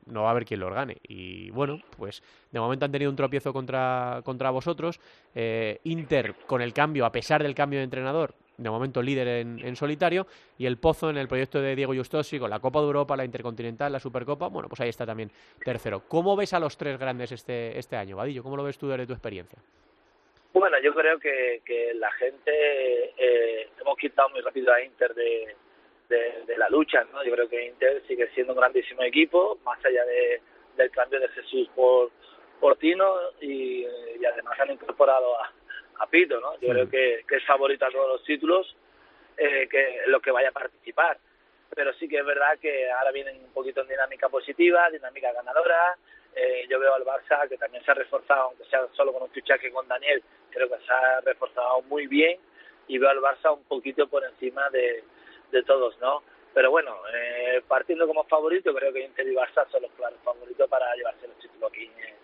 [0.05, 0.97] no va a haber quien los gane.
[1.03, 4.99] Y bueno, pues de momento han tenido un tropiezo contra, contra vosotros.
[5.33, 9.75] Eh, Inter, con el cambio, a pesar del cambio de entrenador, de momento líder en,
[9.75, 13.17] solitario, y el Pozo en el proyecto de Diego Justosi con la Copa de Europa,
[13.17, 15.31] la Intercontinental, la Supercopa, bueno, pues ahí está también
[15.63, 16.03] tercero.
[16.07, 18.43] ¿Cómo ves a los tres grandes este, este año, Vadillo?
[18.43, 19.59] ¿Cómo lo ves tú desde tu experiencia?
[20.53, 25.55] Bueno, yo creo que, que la gente eh, hemos quitado muy rápido a Inter de,
[26.07, 27.23] de, de la lucha, ¿no?
[27.25, 30.41] Yo creo que Inter sigue siendo un grandísimo equipo, más allá de,
[30.77, 32.09] del cambio de Jesús por,
[32.61, 35.51] por Tino y, y además han incorporado a,
[35.99, 36.53] a Pito, ¿no?
[36.55, 36.69] Yo Sí.
[36.69, 38.75] creo que, que es favorito a todos los títulos,
[39.37, 41.17] eh, que lo que vaya a participar.
[41.75, 45.97] Pero sí que es verdad que ahora vienen un poquito en dinámica positiva, dinámica ganadora.
[46.35, 49.29] Eh, yo veo al Barça que también se ha reforzado, aunque sea solo con un
[49.31, 52.37] fichaje con Daniel, creo que se ha reforzado muy bien
[52.87, 55.03] y veo al Barça un poquito por encima de,
[55.51, 56.23] de todos, ¿no?
[56.53, 60.69] Pero bueno, eh, partiendo como favorito, creo que Inter y Barça son los claros favoritos
[60.69, 62.15] para llevarse los títulos aquí eh,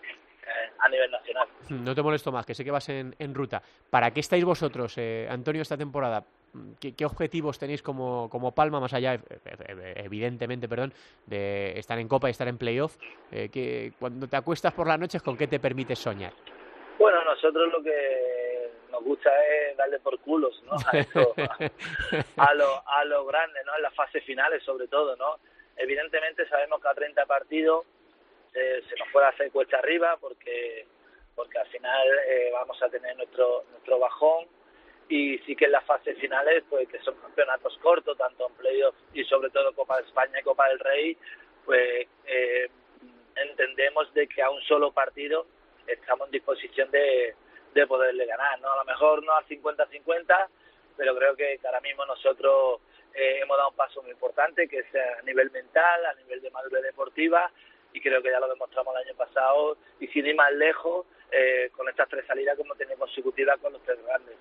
[0.78, 1.48] a nivel nacional.
[1.70, 3.62] No te molesto más, que sé que vas en, en ruta.
[3.90, 6.24] ¿Para qué estáis vosotros, eh, Antonio, esta temporada?
[6.80, 10.92] ¿Qué, qué objetivos tenéis como, como Palma, más allá, ev- ev- evidentemente, perdón,
[11.26, 12.96] de estar en Copa y estar en playoff?
[13.30, 16.32] Eh, que cuando te acuestas por las noches, ¿con qué te permites soñar?
[16.98, 20.72] Bueno, nosotros lo que nos gusta es darle por culos, ¿no?
[20.72, 21.34] A, esto,
[22.36, 23.74] a lo, a lo grande, ¿no?
[23.76, 25.36] En las fases finales, sobre todo, ¿no?
[25.76, 27.86] Evidentemente sabemos que a 30 partidos
[28.52, 30.86] se nos puede hacer cuesta arriba porque
[31.34, 34.46] porque al final eh, vamos a tener nuestro nuestro bajón
[35.08, 38.94] y sí que en las fases finales, pues que son campeonatos cortos, tanto en playoff
[39.12, 41.16] y sobre todo Copa de España y Copa del Rey,
[41.64, 42.70] pues eh,
[43.36, 45.46] entendemos de que a un solo partido
[45.86, 47.34] estamos en disposición de,
[47.74, 48.72] de poderle ganar, ¿no?
[48.72, 50.48] A lo mejor no al 50-50,
[50.96, 52.80] pero creo que ahora mismo nosotros
[53.14, 56.50] eh, hemos dado un paso muy importante, que es a nivel mental, a nivel de
[56.50, 57.50] madurez deportiva,
[57.92, 61.70] y creo que ya lo demostramos el año pasado, y sin ir más lejos, eh,
[61.76, 64.36] con estas tres salidas como tenemos consecutivas con los tres grandes.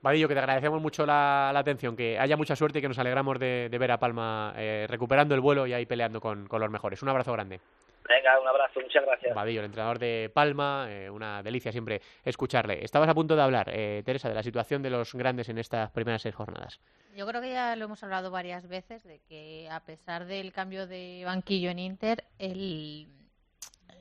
[0.00, 3.38] Vadillo, que te agradecemos mucho la, atención, que haya mucha suerte y que nos alegramos
[3.38, 6.70] de, de ver a Palma eh, recuperando el vuelo y ahí peleando con, con los
[6.70, 7.02] mejores.
[7.02, 7.60] Un abrazo grande.
[8.16, 9.34] Venga, un abrazo, muchas gracias.
[9.34, 12.84] Vadillo, el entrenador de Palma, eh, una delicia siempre escucharle.
[12.84, 15.90] Estabas a punto de hablar, eh, Teresa, de la situación de los grandes en estas
[15.92, 16.78] primeras seis jornadas.
[17.16, 20.86] Yo creo que ya lo hemos hablado varias veces de que a pesar del cambio
[20.86, 23.08] de banquillo en Inter, el,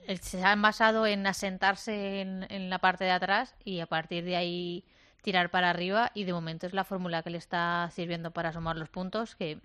[0.08, 4.24] el- se han basado en asentarse en, en la parte de atrás y a partir
[4.26, 4.84] de ahí
[5.22, 8.76] tirar para arriba y de momento es la fórmula que le está sirviendo para sumar
[8.76, 9.60] los puntos que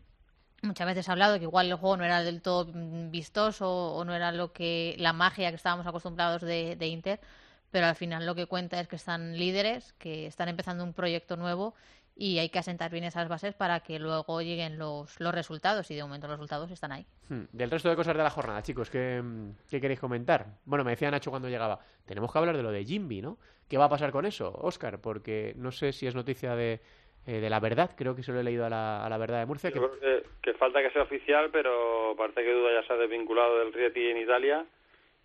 [0.63, 4.05] muchas veces ha hablado que igual el juego no era del todo mm, vistoso o
[4.05, 7.21] no era lo que la magia que estábamos acostumbrados de, de Inter
[7.71, 11.37] pero al final lo que cuenta es que están líderes que están empezando un proyecto
[11.37, 11.75] nuevo
[12.19, 15.95] y hay que asentar bien esas bases para que luego lleguen los, los resultados y
[15.95, 17.07] de momento los resultados están ahí.
[17.29, 19.23] Hmm, Del resto de cosas de la jornada, chicos, ¿qué,
[19.69, 20.59] qué queréis comentar?
[20.65, 23.39] Bueno, me decía Nacho cuando llegaba, tenemos que hablar de lo de Jimby, ¿no?
[23.69, 25.01] ¿Qué va a pasar con eso, Óscar?
[25.03, 26.81] Porque no sé si es noticia de,
[27.27, 29.41] eh, de la verdad, creo que se lo he leído a la, a la verdad
[29.41, 29.71] de Murcia.
[29.73, 29.81] Que...
[30.59, 34.17] Falta que sea oficial, pero parece que Duda ya se ha desvinculado del Rieti en
[34.17, 34.65] Italia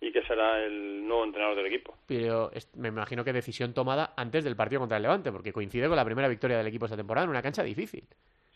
[0.00, 1.96] y que será el nuevo entrenador del equipo.
[2.06, 5.96] Pero me imagino que decisión tomada antes del partido contra el Levante, porque coincide con
[5.96, 8.04] la primera victoria del equipo esta temporada en una cancha difícil.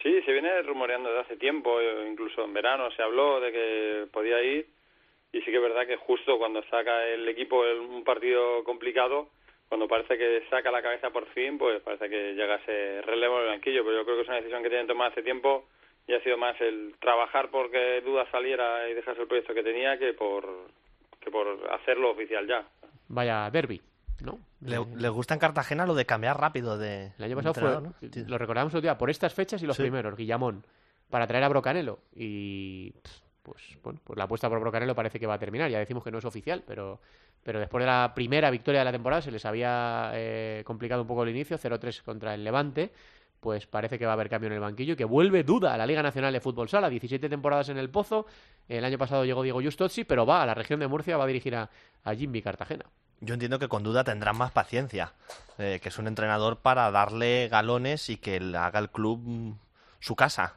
[0.02, 4.06] Sí, se viene rumoreando desde hace tiempo, eh, incluso en verano se habló de que
[4.12, 4.66] podía ir
[5.32, 9.28] y sí que es verdad que justo cuando saca el equipo un partido complicado,
[9.68, 13.42] cuando parece que saca la cabeza por fin, pues parece que llega ese relevo en
[13.44, 15.64] el banquillo, pero yo creo que es una decisión que tienen tomada hace tiempo
[16.06, 19.98] y ha sido más el trabajar porque Duda saliera y dejase el proyecto que tenía
[19.98, 20.46] que por
[21.20, 22.64] que por hacerlo oficial ya.
[23.08, 23.80] Vaya derby,
[24.24, 24.38] ¿no?
[24.60, 27.94] Le, le gusta en Cartagena lo de cambiar rápido de El año pasado fue, ¿no?
[28.28, 29.82] Lo recordamos otro día, por estas fechas y los Sí.
[29.82, 30.62] primeros, Guillamón,
[31.10, 31.98] para traer a Brocanelo.
[32.14, 35.70] Y pff, pues, bueno, pues la apuesta por Brocanelo parece que va a terminar.
[35.70, 36.98] Ya decimos que no es oficial, pero,
[37.44, 41.06] pero después de la primera victoria de la temporada se les había eh, complicado un
[41.06, 42.90] poco el inicio, 0-3 contra el Levante.
[43.38, 45.76] Pues parece que va a haber cambio en el banquillo y que vuelve duda a
[45.76, 46.90] la Liga Nacional de Fútbol Sala.
[46.90, 48.26] 17 temporadas en el Pozo.
[48.68, 51.28] El año pasado llegó Diego Justozzi, pero va a la región de Murcia, va a
[51.28, 51.70] dirigir a,
[52.02, 52.86] a Jimmy Cartagena.
[53.20, 55.12] Yo entiendo que con duda tendrán más paciencia,
[55.58, 59.56] eh, que es un entrenador para darle galones y que haga el club
[60.00, 60.56] su casa.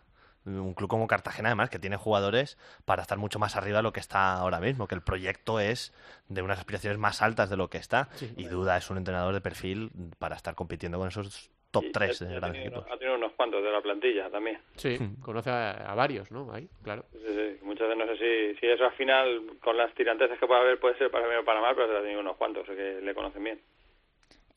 [0.57, 3.93] Un club como Cartagena, además, que tiene jugadores para estar mucho más arriba de lo
[3.93, 5.93] que está ahora mismo, que el proyecto es
[6.27, 8.09] de unas aspiraciones más altas de lo que está.
[8.35, 12.21] Y duda es un entrenador de perfil para estar compitiendo con esos top Y 3
[12.21, 12.91] ha- de grandes tenido- equipos.
[12.95, 14.59] Ha tenido unos cuantos de la plantilla también.
[14.77, 15.21] Sí, Hmm.
[15.21, 16.51] conoce a, a varios, ¿no?
[16.51, 17.05] Ahí, claro.
[17.11, 17.59] Sí, sí.
[17.63, 20.79] Muchas veces no sé si, si eso al final, con las tiranteses que puede haber,
[20.79, 22.75] puede ser para bien o para mal, pero se ha tenido unos cuantos, o sea
[22.75, 23.61] que le conocen bien.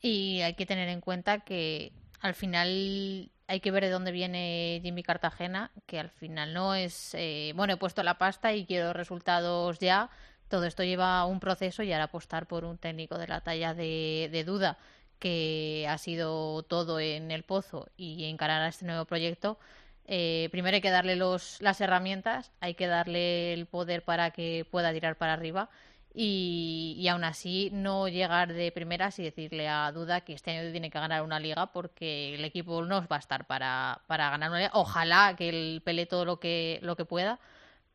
[0.01, 4.79] Y hay que tener en cuenta que al final hay que ver de dónde viene
[4.83, 8.93] Jimmy Cartagena, que al final no es, eh, bueno, he puesto la pasta y quiero
[8.93, 10.09] resultados ya.
[10.49, 14.29] Todo esto lleva un proceso y ahora apostar por un técnico de la talla de,
[14.31, 14.77] de duda,
[15.19, 19.57] que ha sido todo en el pozo y encarar a este nuevo proyecto.
[20.05, 24.65] eh, primero hay que darle los, las herramientas, hay que darle el poder para que
[24.69, 25.69] pueda tirar para arriba
[26.13, 30.71] y, y aún así no llegar de primeras y decirle a Duda que este año
[30.71, 34.49] tiene que ganar una liga porque el equipo no va a estar para, para ganar
[34.49, 34.71] una liga.
[34.73, 37.39] Ojalá que él pele todo lo que, lo que pueda,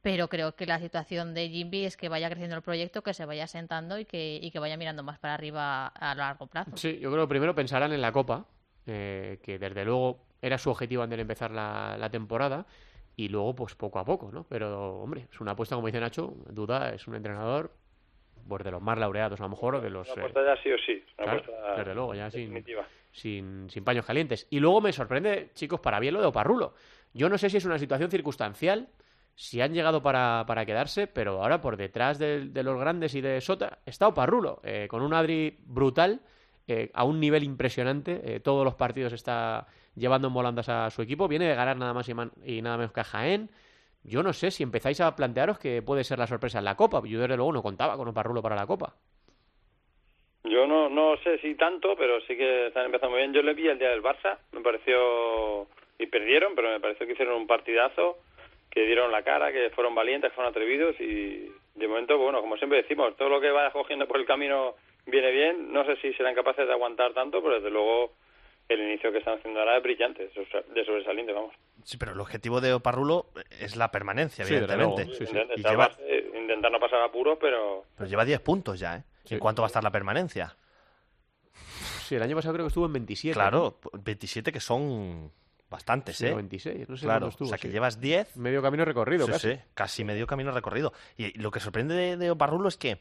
[0.03, 3.25] pero creo que la situación de Jimby es que vaya creciendo el proyecto, que se
[3.25, 6.77] vaya sentando y que, y que vaya mirando más para arriba a largo plazo.
[6.77, 8.47] Sí, yo creo que primero pensarán en la Copa,
[8.87, 12.67] eh, que desde luego era su objetivo antes de empezar la, la temporada,
[13.17, 14.45] y luego pues poco a poco, ¿no?
[14.45, 17.75] Pero, hombre, es una apuesta, como dice Nacho, Duda es un entrenador
[18.49, 20.09] pues, de los más laureados, a lo mejor, de los...
[20.17, 21.43] Una eh, ya sí o sí, claro,
[21.77, 22.65] desde luego, ya sin,
[23.13, 24.47] sin, sin paños calientes.
[24.51, 26.75] Y luego me sorprende, chicos, para bien lo de Oparrulo.
[27.13, 28.89] Yo no sé si es una situación circunstancial,
[29.35, 33.21] si han llegado para, para quedarse, pero ahora por detrás de, de los grandes y
[33.21, 36.21] de Sota está Oparrulo, eh, con un Adri brutal,
[36.67, 38.21] eh, a un nivel impresionante.
[38.25, 41.29] eh, todos los partidos está llevando en volandas a su equipo.
[41.29, 43.51] Viene de ganar nada más y, man- y nada menos que a Jaén.
[44.03, 47.03] Yo no sé si empezáis a plantearos que puede ser la sorpresa en la Copa.
[47.05, 48.95] Yo desde luego no contaba con Oparrulo para la Copa.
[50.45, 53.35] Yo no, no sé si tanto, pero sí que están empezando muy bien.
[53.35, 55.67] Yo le vi el día del Barça, me pareció...
[55.99, 58.19] Y perdieron, pero me pareció que hicieron un partidazo,
[58.71, 62.57] que dieron la cara, que fueron valientes, que fueron atrevidos y de momento, bueno, como
[62.57, 64.75] siempre decimos, todo lo que vaya cogiendo por el camino
[65.07, 65.73] viene bien.
[65.73, 68.13] No sé si serán capaces de aguantar tanto, pero desde luego
[68.69, 71.55] el inicio que están haciendo ahora es brillante, de sobre- de sobresaliente, vamos.
[71.85, 73.27] Sí, pero el objetivo de Oparrulo
[73.61, 75.05] es la permanencia, Sí, evidentemente.
[75.07, 75.33] sí, sí.
[75.37, 79.05] Intentar, Y lleva, eh, intentar no pasar apuros, pero pero lleva 10 puntos ya, ¿eh?
[79.25, 79.35] Sí.
[79.35, 80.55] ¿En cuánto va a estar la permanencia?
[82.07, 83.35] Sí, el año pasado creo que estuvo en 27.
[83.35, 85.31] Claro, 27 que son
[85.71, 86.33] bastantes, Sí, ¿eh?
[86.33, 87.47] o 26, no sé claro, estuvo.
[87.47, 87.73] o sea que sí.
[87.75, 89.53] llevas 10 Medio camino recorrido, Sí, casi.
[89.55, 90.93] sí, casi medio camino recorrido.
[91.19, 92.99] Y lo que sorprende de, de Oparrulo es que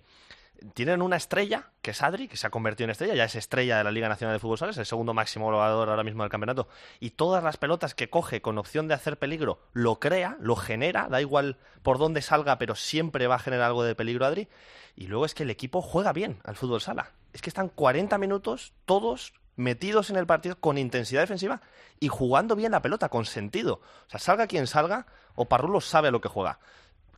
[0.74, 3.78] tienen una estrella, que es Adri, que se ha convertido en estrella, ya es estrella
[3.78, 6.30] de la Liga Nacional de Fútbol Sala, es el segundo máximo goleador ahora mismo del
[6.30, 6.68] campeonato.
[7.00, 11.08] Y todas las pelotas que coge con opción de hacer peligro, lo crea, lo genera,
[11.10, 14.48] da igual por dónde salga, pero siempre va a generar algo de peligro Adri.
[14.96, 17.12] Y luego es que el equipo juega bien al fútbol sala.
[17.34, 21.62] Es que están 40 minutos todos metidos en el partido con intensidad defensiva
[22.00, 23.82] y jugando bien la pelota, con sentido.
[24.08, 26.60] O sea, salga quien salga, Oparrulo sabe a lo que juega.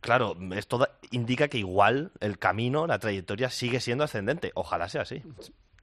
[0.00, 4.50] Claro, esto indica que igual el camino, la trayectoria sigue siendo ascendente.
[4.54, 5.22] Ojalá sea así.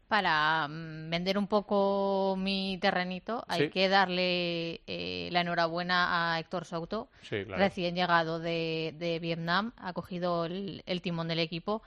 [0.07, 3.69] Para mm, vender un poco mi terrenito, hay Sí.
[3.69, 7.57] que darle eh, la enhorabuena a Héctor Souto, Sí, claro.
[7.61, 11.81] recién llegado de, de Vietnam, ha cogido el, el timón del equipo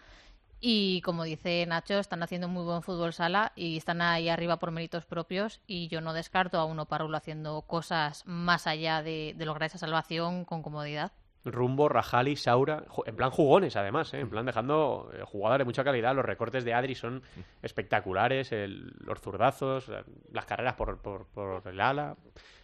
[0.61, 4.71] y como dice Nacho, están haciendo muy buen fútbol sala y están ahí arriba por
[4.71, 9.45] méritos propios y yo no descarto a uno Parulo haciendo cosas más allá de, de
[9.47, 11.13] lograr esa salvación con comodidad.
[11.45, 14.21] Rumbo, Rajali, Saura, en plan jugones además, ¿eh?
[14.21, 16.15] en plan dejando eh, jugadores de mucha calidad.
[16.15, 17.23] Los recortes de Adri son
[17.63, 21.27] espectaculares, el- los zurdazos, la- las carreras por, por,
[21.67, 22.17] el ala.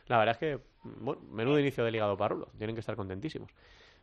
[0.09, 3.51] La verdad es que, bueno, menudo inicio del hígado Parulo, tienen que estar contentísimos.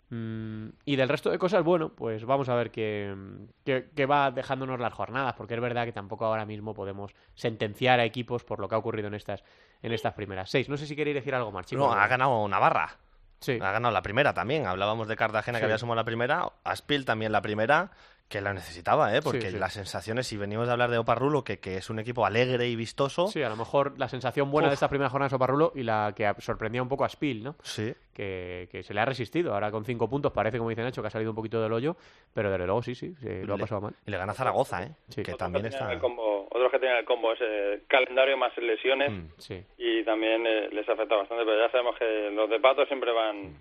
[0.09, 3.15] Mm, y del resto de cosas, bueno, pues vamos a ver qué,
[3.63, 7.99] qué- qué va dejándonos las jornadas, porque es verdad que tampoco ahora mismo podemos sentenciar
[7.99, 9.43] a equipos por lo que ha ocurrido en estas,
[9.81, 10.67] en estas primeras seis.
[10.69, 11.85] No sé si queréis decir algo más, chicos.
[11.87, 12.97] No, ha ganado Navarra.
[13.43, 13.59] Sí.
[13.61, 14.65] Ha ganado la primera también.
[14.65, 15.61] Hablábamos de Cartagena, Sí.
[15.61, 16.49] que había sumado la primera.
[16.63, 17.91] Aspil también la primera,
[18.33, 19.21] que la necesitaba, ¿eh?
[19.21, 19.57] Porque Sí, sí.
[19.59, 22.75] las sensaciones, si venimos de hablar de Oparrulo, que, que es un equipo alegre y
[22.75, 23.27] vistoso.
[23.27, 24.77] Sí, a lo mejor la sensación buena de Uf.
[24.77, 27.55] esta primera jornada de Soparrulo y la que sorprendía un poco a Spiel, ¿no?
[27.61, 27.93] Sí.
[28.13, 29.53] Que, que se le ha resistido.
[29.53, 31.95] Ahora con cinco puntos parece, como dice Nacho, que ha salido un poquito del hoyo,
[32.33, 33.93] pero desde luego sí, sí, sí, lo ha pasado mal.
[34.05, 34.91] Y le gana Zaragoza, ¿eh?
[35.09, 35.15] Sí.
[35.23, 35.93] Que otros también que tenían está.
[35.93, 39.27] el combo, otros que tenían el combo ese calendario más lesiones Mm.
[39.37, 39.63] Sí.
[39.77, 43.55] y también eh, les afecta bastante, pero ya sabemos que los de Pato siempre van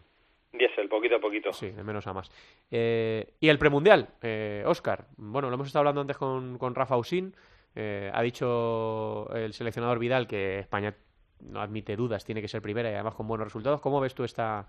[0.52, 1.52] diésel, poquito a poquito.
[1.52, 2.30] Sí, de menos a más.
[2.70, 5.06] Eh, y el premundial, eh, Oscar.
[5.16, 7.34] Bueno, lo hemos estado hablando antes con, con Rafa Usín.
[7.74, 10.94] Eh, ha dicho el seleccionador Vidal que España
[11.40, 13.80] no admite dudas, tiene que ser primera y además con buenos resultados.
[13.80, 14.66] ¿Cómo ves tú esta,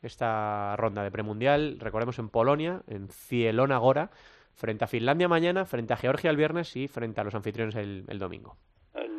[0.00, 1.78] esta ronda de premundial?
[1.80, 4.10] Recordemos en Polonia, en Cielona Gora.
[4.54, 8.04] frente a Finlandia mañana, frente a Georgia el viernes y frente a los anfitriones el,
[8.08, 8.56] el domingo.
[8.94, 9.10] Eh,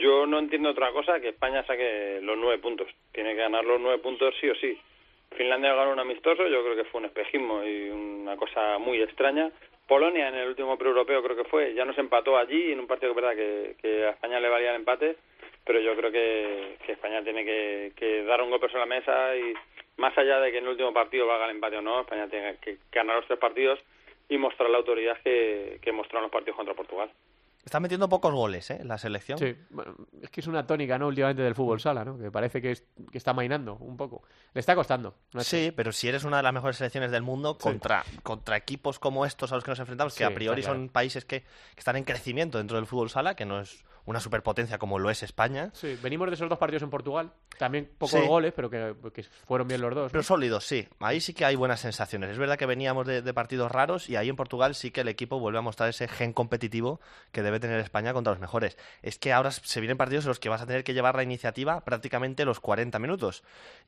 [0.00, 2.88] Yo no entiendo otra cosa que España saque los nueve puntos.
[3.12, 4.76] Tiene que ganar los nueve puntos sí o sí.
[5.32, 9.50] Finlandia ganó un amistoso, yo creo que fue un espejismo y una cosa muy extraña.
[9.86, 13.14] Polonia en el último pre-europeo creo que fue, ya nos empató allí en un partido
[13.14, 15.16] que verdad que, que a España le valía el empate,
[15.64, 19.36] pero yo creo que, que España tiene que, que dar un golpe sobre la mesa
[19.36, 19.54] y
[19.96, 22.56] más allá de que en el último partido valga el empate o no, España tiene
[22.60, 23.78] que ganar los tres partidos
[24.28, 27.10] y mostrar la autoridad que, que mostró en los partidos contra Portugal.
[27.64, 28.80] Está metiendo pocos goles, ¿eh?
[28.84, 29.38] La selección.
[29.38, 31.06] Sí, bueno, es que es una tónica, ¿no?
[31.06, 32.18] Últimamente del fútbol sala, ¿no?
[32.18, 34.22] Que parece que, es- que está mainando un poco.
[34.52, 35.14] Le está costando.
[35.38, 37.62] Sí, pero si eres una de las mejores selecciones del mundo Sí.
[37.62, 40.76] contra, contra equipos como estos a los que nos enfrentamos, que Sí, a priori claro.
[40.76, 44.18] son países que, que están en crecimiento dentro del fútbol sala, que no es una
[44.20, 47.32] superpotencia como lo es España, Sí, venimos de esos dos partidos en Portugal.
[47.58, 48.26] También pocos Sí.
[48.26, 50.04] goles, pero que, que fueron bien los dos.
[50.06, 50.10] ¿no?
[50.10, 50.88] pero sólidos, sí.
[51.00, 52.30] Ahí sí que hay buenas sensaciones.
[52.30, 55.08] Es verdad que veníamos de, de partidos raros y ahí en Portugal sí que el
[55.08, 57.00] equipo vuelve a mostrar ese gen competitivo
[57.30, 58.76] que debe tener España contra los mejores.
[59.02, 61.22] Es que ahora se vienen partidos en los que vas a tener que llevar la
[61.22, 63.44] iniciativa prácticamente los 40 minutos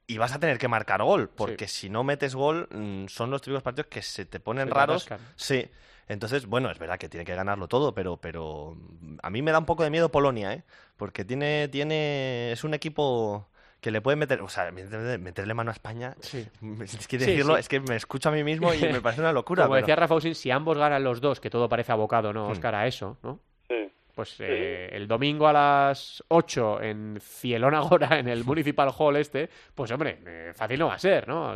[0.06, 3.42] y vas a tener que marcar gol, porque si no metes gol mm, son los
[3.42, 5.08] típicos partidos que se te ponen Se raros.
[5.36, 5.68] Sí.
[6.08, 9.52] Entonces, bueno, es verdad que tiene que ganarlo todo, pero, pero mm, a mí me
[9.52, 10.62] da un poco de miedo Polonia, ¿eh?
[10.96, 13.48] Porque tiene, tiene, es un equipo
[13.80, 16.14] que le puede meter, o sea, meterle, mano a España.
[16.20, 16.46] Sí.
[16.82, 17.60] Es que decirlo, sí.
[17.60, 19.64] es que me escucho a mí mismo y me parece una locura.
[19.64, 22.48] Como pero- decía Rafa Usín, si ambos ganan los dos, que todo parece abocado, ¿no,
[22.48, 22.52] Hmm.
[22.52, 22.74] Oscar?
[22.74, 23.40] A eso, ¿no?
[23.68, 23.90] Sí.
[24.14, 29.50] Pues eh, el domingo a las 8 en Cielón Agora, en el Municipal Hall este,
[29.74, 31.54] pues hombre, eh, fácil no va a ser, ¿no?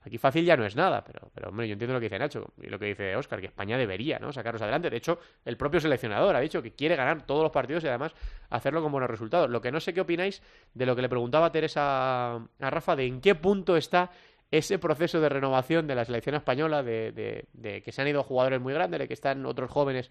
[0.00, 2.52] Aquí fácil ya no es nada, pero, pero hombre, yo entiendo lo que dice Nacho
[2.62, 4.32] y lo que dice Oscar, que España debería, ¿no?
[4.32, 4.90] Sacarlos adelante.
[4.90, 8.14] De hecho, el propio seleccionador ha dicho que quiere ganar todos los partidos y además
[8.48, 9.50] hacerlo con buenos resultados.
[9.50, 10.42] Lo que no sé qué opináis
[10.72, 14.10] de lo que le preguntaba Teresa a Rafa, de en qué punto está
[14.50, 18.22] ese proceso de renovación de la selección española, de, de- de que se han ido
[18.22, 20.10] jugadores muy grandes, de que están otros jóvenes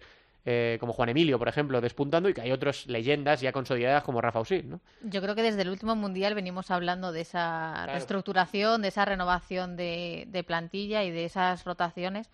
[0.50, 4.22] eh, como Juan Emilio, por ejemplo, despuntando y que hay otras leyendas ya consolidadas como
[4.22, 4.80] Rafa Usín, ¿no?
[5.02, 7.92] Yo creo que desde el último mundial venimos hablando de esa Claro.
[7.92, 12.30] reestructuración, de esa renovación de, de plantilla y de esas rotaciones.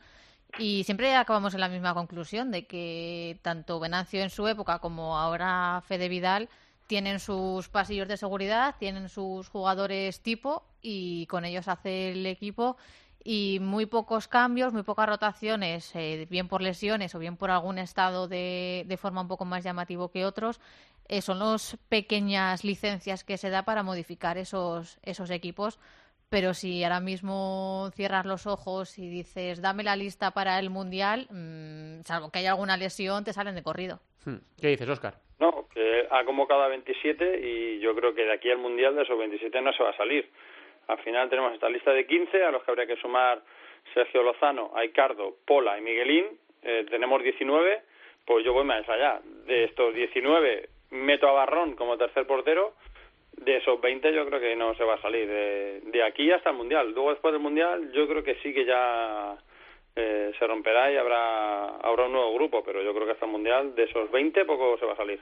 [0.61, 5.19] Y siempre acabamos en la misma conclusión de que tanto Venancio en su época como
[5.19, 6.49] ahora Fede Vidal
[6.87, 12.77] tienen sus pasillos de seguridad, tienen sus jugadores tipo y con ellos hace el equipo
[13.25, 17.79] y muy pocos cambios, muy pocas rotaciones, eh, bien por lesiones o bien por algún
[17.79, 20.61] estado de, de forma un poco más llamativo que otros.
[21.09, 25.81] Eh, son las pequeñas licencias que se da para modificar esos, esos equipos.
[26.29, 31.27] Pero si ahora mismo cierras los ojos y dices, dame la lista para el Mundial,
[31.31, 34.01] mm, salvo que haya alguna lesión, te salen de corrido.
[34.25, 34.39] Hmm.
[34.61, 35.15] ¿Qué dices, Oscar?
[35.39, 39.03] No, que ha convocado a 27 y yo creo que de aquí al Mundial de
[39.03, 40.31] esos 27 no se va a salir.
[40.89, 43.41] Al final tenemos esta lista de 15 a los que habría que sumar
[43.93, 46.27] Sergio Lozano, Aicardo, Pola y Miguelín.
[46.63, 47.83] Eh, tenemos 19,
[48.25, 49.21] pues yo voy más allá.
[49.47, 52.75] De estos 19 meto a Barrón como tercer portero.
[53.33, 55.29] De esos 20 yo creo que no se va a salir.
[55.29, 56.93] De, de aquí hasta el Mundial.
[56.93, 59.37] Luego después del Mundial yo creo que sí que ya
[59.97, 63.33] eh, se romperá y habrá, habrá un nuevo grupo, pero yo creo que hasta el
[63.33, 65.21] Mundial de esos 20 poco se va a salir.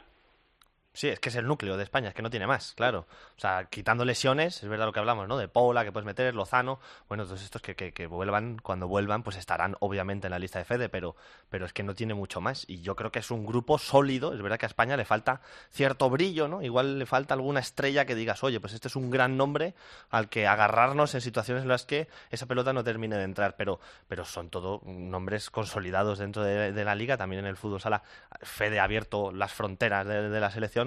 [0.95, 3.07] Sí, es que es el núcleo de España, es que no tiene más, claro.
[3.37, 5.39] O sea, quitando lesiones, es verdad lo que hablamos, ¿no?
[5.39, 9.23] De Paula, que puedes meter, Lozano, bueno, todos estos que, que, que vuelvan, cuando vuelvan,
[9.23, 11.17] pues estarán obviamente en la lista de Fede, pero,
[11.49, 12.69] pero es que no tiene mucho más.
[12.69, 15.41] Y yo creo que es un grupo sólido, es verdad que a España le falta
[15.71, 16.61] cierto brillo, ¿no?
[16.61, 19.75] Igual le falta alguna estrella que digas, oye, pues este es un gran nombre
[20.11, 23.81] al que agarrarnos en situaciones en las que esa pelota no termine de entrar, pero,
[24.09, 28.03] pero son todo nombres consolidados dentro de, la liga, también en el fútbol sala.
[28.43, 30.82] Fede ha abierto las fronteras de, de la selección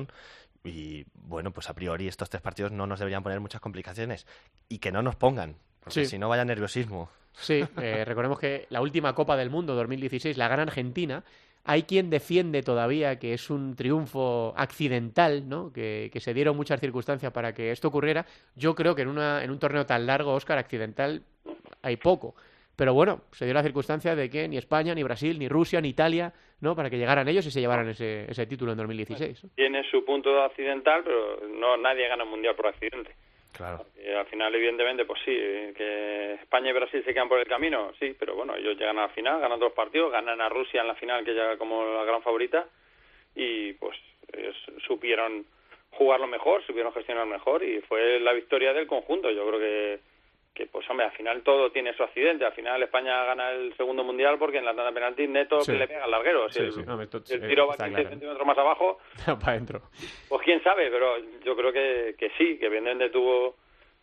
[0.64, 4.26] y bueno, pues a priori estos tres partidos no nos deberían poner muchas complicaciones
[4.68, 6.12] y que no nos pongan, porque Sí.
[6.12, 7.10] si no vaya nerviosismo.
[7.34, 11.24] Sí, eh, recordemos que la última Copa del Mundo 2016 la gana Argentina.
[11.68, 15.74] Hay quien defiende todavía que es un triunfo accidental, ¿no?
[15.74, 18.26] Que, que se dieron muchas circunstancias para que esto ocurriera.
[18.56, 21.24] Yo creo que en, una, en un torneo tan largo, Oscar, accidental
[21.82, 22.36] hay poco.
[22.76, 25.90] Pero bueno, se dio la circunstancia de que ni España, ni Brasil, ni Rusia, ni
[25.90, 26.76] Italia, ¿no?
[26.76, 29.44] Para que llegaran ellos y se llevaran ese, ese título en 2016.
[29.44, 29.50] ¿no?
[29.56, 33.16] Tiene su punto accidental, pero no nadie gana un mundial por accidente.
[33.56, 33.86] Claro.
[33.96, 37.48] Y al final, evidentemente, pues sí, eh, que España y Brasil se quedan por el
[37.48, 40.82] camino, sí, pero bueno, ellos llegan a la final, ganan dos partidos, ganan a Rusia
[40.82, 42.66] en la final, que llega como la gran favorita,
[43.34, 43.98] y pues
[44.34, 44.56] ellos
[44.86, 45.46] supieron
[45.92, 49.32] jugarlo mejor, supieron gestionar mejor, y fue la victoria del conjunto.
[49.32, 50.00] Yo creo que,
[50.56, 52.46] que pues hombre, al final todo tiene su accidente.
[52.46, 55.74] Al final España gana el segundo mundial porque en la tanda de penaltis neto Sí.
[55.74, 56.48] que le pega al larguero.
[56.50, 58.10] Si Sí, el, sí, no, esto- el tiro va está 15 claro.
[58.10, 59.82] centímetros más abajo, Para adentro.
[60.30, 63.58] pues quién sabe, pero yo creo que, que sí, que evidentemente tuvo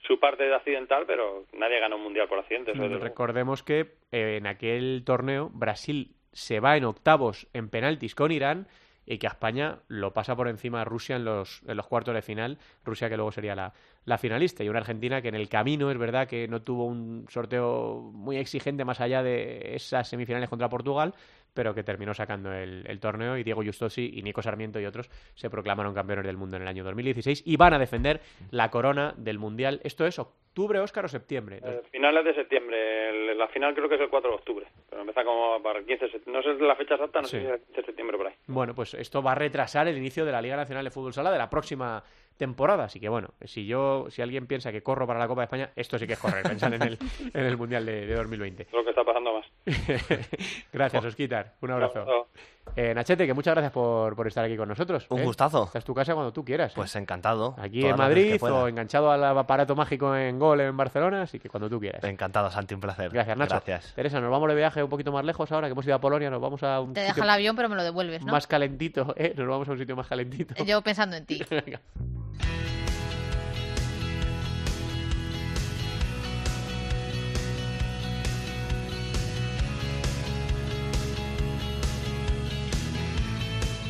[0.07, 2.72] su parte de accidental, pero nadie gana un mundial por accidente.
[2.72, 2.98] eso.
[2.98, 8.66] Recordemos que eh, en aquel torneo Brasil se va en octavos en penaltis con Irán
[9.07, 12.14] y que a España lo pasa por encima a Rusia en los, en los cuartos
[12.14, 13.72] de final, Rusia que luego sería la,
[14.05, 17.26] la finalista, y una Argentina que en el camino es verdad que no tuvo un
[17.28, 21.14] sorteo muy exigente más allá de esas semifinales contra Portugal,
[21.55, 25.11] pero que terminó sacando el, el torneo y Diego Justosi y Nico Sarmiento y otros
[25.34, 29.14] se proclamaron campeones del mundo en el año 2016 y van a defender la corona
[29.16, 29.80] del Mundial.
[29.84, 31.61] Esto es octubre, Óscar, o septiembre.
[31.62, 33.34] Eh, finales de septiembre.
[33.34, 34.66] La final creo que es el 4 de octubre.
[34.88, 36.42] Pero empieza como para el 15 de septiembre.
[36.48, 37.36] No sé la fecha exacta, no Sí.
[37.36, 38.34] sé si es el 15 de septiembre por ahí.
[38.46, 41.30] Bueno, pues esto va a retrasar el inicio de la Liga Nacional de Fútbol Sala
[41.32, 42.03] de la próxima
[42.36, 42.84] temporada.
[42.84, 45.70] Así que bueno, si yo, si alguien piensa que corro para la Copa de España,
[45.76, 46.98] esto sí que es correr, pensar en el,
[47.34, 48.62] en el Mundial de, de 2020.
[48.64, 49.46] Es lo que está pasando más.
[50.73, 51.55] gracias, Osquitar.
[51.61, 52.29] Un abrazo.
[52.75, 55.07] Eh, Nachete, que muchas gracias por, por estar aquí con nosotros.
[55.11, 55.25] Un ¿eh?
[55.25, 55.65] gustazo.
[55.65, 56.73] Esta es tu casa cuando tú quieras.
[56.73, 56.75] ¿eh?
[56.77, 57.55] Pues encantado.
[57.59, 61.69] Aquí en Madrid o enganchado al aparato mágico en gol en Barcelona, así que cuando
[61.69, 62.03] tú quieras.
[62.05, 63.11] Encantado, Santi, un placer.
[63.11, 63.51] Gracias, Nacho.
[63.51, 63.95] Gracias.
[63.95, 66.31] Teresa, nos vamos de viaje un poquito más lejos ahora, que hemos ido a Polonia,
[66.31, 68.33] nos vamos a un Te deja el avión, pero me lo devuelves, ¿no?
[68.33, 69.35] más calentito, ¿eh?
[69.37, 70.65] Nos vamos a un sitio más calentito.
[70.65, 71.43] Yo pensando en ti.
[71.51, 71.81] Venga.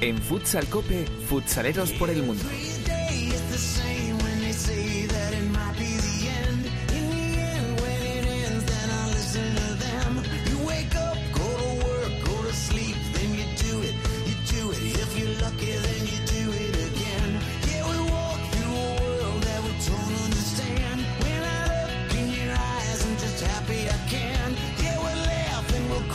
[0.03, 2.43] En Futsal Cope, futsaleros por el mundo.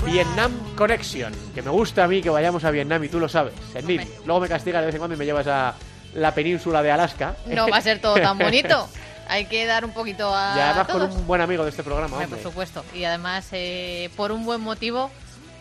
[0.08, 3.54] Vietnam Connection, que me gusta a mí que vayamos a Vietnam y tú lo sabes.
[3.76, 4.08] Hombre.
[4.26, 5.76] Luego me castigas de vez en cuando y me llevas a
[6.14, 7.36] la península de Alaska.
[7.46, 8.88] No va a ser todo tan bonito.
[9.28, 11.16] Hay que dar un poquito a Y además con todos.
[11.16, 12.30] un buen amigo de este programa, hombre.
[12.30, 12.86] por supuesto.
[12.94, 15.12] Y además eh, por un buen motivo,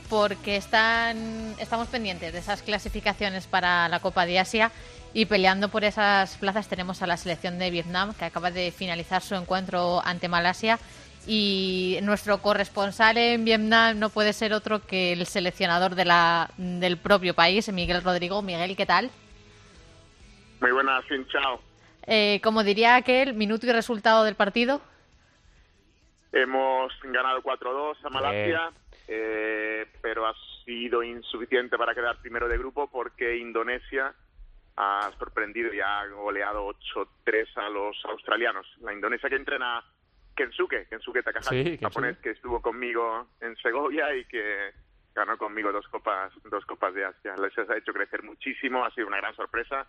[0.08, 4.70] porque están, estamos pendientes de esas clasificaciones para la Copa de Asia
[5.12, 9.22] y peleando por esas plazas tenemos a la selección de Vietnam que acaba de finalizar
[9.22, 10.78] su encuentro ante Malasia
[11.26, 16.98] y nuestro corresponsal en Vietnam no puede ser otro que el seleccionador de la, del
[16.98, 18.42] propio país, Miguel Rodrigo.
[18.42, 19.10] Miguel, ¿qué tal?
[20.60, 21.60] Muy buenas, fin, chao.
[22.06, 24.80] Eh, como diría aquel, minuto y resultado del partido.
[26.32, 28.70] Hemos ganado 4-2 a Malasia,
[29.08, 34.14] eh, pero ha sido insuficiente para quedar primero de grupo porque Indonesia
[34.76, 36.68] ha sorprendido y ha goleado
[37.24, 38.66] 8-3 a los australianos.
[38.82, 39.82] La Indonesia que entrena
[40.36, 41.84] Kensuke, Kensuke Takahashi, Sí, Kensuke.
[41.84, 44.72] japonés que estuvo conmigo en Segovia y que
[45.14, 47.34] ganó conmigo dos copas, dos copas de Asia.
[47.36, 49.86] Les ha hecho crecer muchísimo, ha sido una gran sorpresa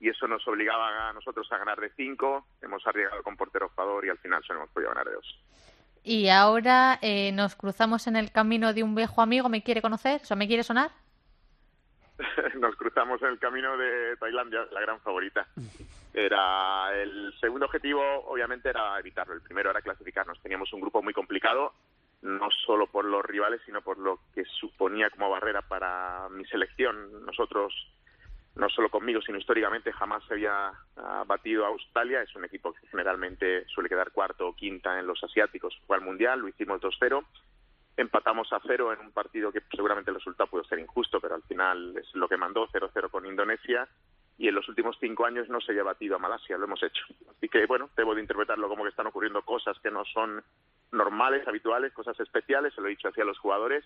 [0.00, 2.46] y eso nos obligaba a nosotros a ganar de cinco.
[2.62, 5.38] Hemos arriesgado con portero jugador y al final solo hemos podido ganar de dos.
[6.04, 9.48] Y ahora eh, nos cruzamos en el camino de un viejo amigo.
[9.48, 10.20] ¿Me quiere conocer?
[10.22, 10.90] ¿O sea, me quiere sonar?
[12.58, 15.46] nos cruzamos en el camino de Tailandia, la gran favorita.
[16.12, 19.34] Era el segundo objetivo, obviamente, era evitarlo.
[19.34, 20.40] El primero era clasificarnos.
[20.40, 21.72] Teníamos un grupo muy complicado,
[22.22, 27.24] no solo por los rivales, sino por lo que suponía como barrera para mi selección.
[27.24, 27.72] Nosotros,
[28.56, 32.22] no solo conmigo, sino históricamente, jamás se había ah, batido a Australia.
[32.22, 35.78] Es un equipo que generalmente suele quedar cuarto o quinta en los asiáticos.
[35.86, 37.24] Fue al Mundial, lo hicimos 2-0
[37.98, 41.42] empatamos a cero en un partido que seguramente el resultado pudo ser injusto, pero al
[41.42, 43.86] final es lo que mandó 0-0 con Indonesia
[44.38, 47.02] y en los últimos cinco años no se haya batido a Malasia, lo hemos hecho.
[47.28, 50.42] Así que, bueno, debo de interpretarlo como que están ocurriendo cosas que no son
[50.92, 53.84] normales, habituales, cosas especiales, se lo he dicho hacia los jugadores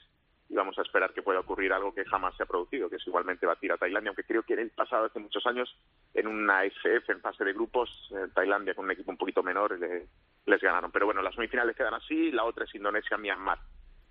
[0.51, 3.07] y vamos a esperar que pueda ocurrir algo que jamás se ha producido, que es
[3.07, 5.75] igualmente batir a Tailandia, aunque creo que en el pasado, hace muchos años,
[6.13, 9.79] en una SF, en fase de grupos, eh, Tailandia con un equipo un poquito menor
[9.79, 10.07] le-
[10.45, 10.93] les ganaron.
[10.93, 13.59] Pero bueno, las semifinales quedan así, la otra es Indonesia-Myanmar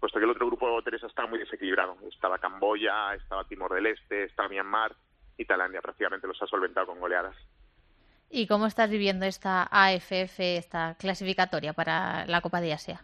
[0.02, 1.96] puesto que el otro grupo, Teresa, estaba muy desequilibrado.
[2.10, 4.94] Estaba Camboya, estaba Timor del Este, estaba Myanmar
[5.38, 7.36] y Tailandia prácticamente los ha solventado con goleadas.
[8.30, 13.04] ¿Y cómo estás viviendo esta AFF, esta clasificatoria para la Copa de Asia?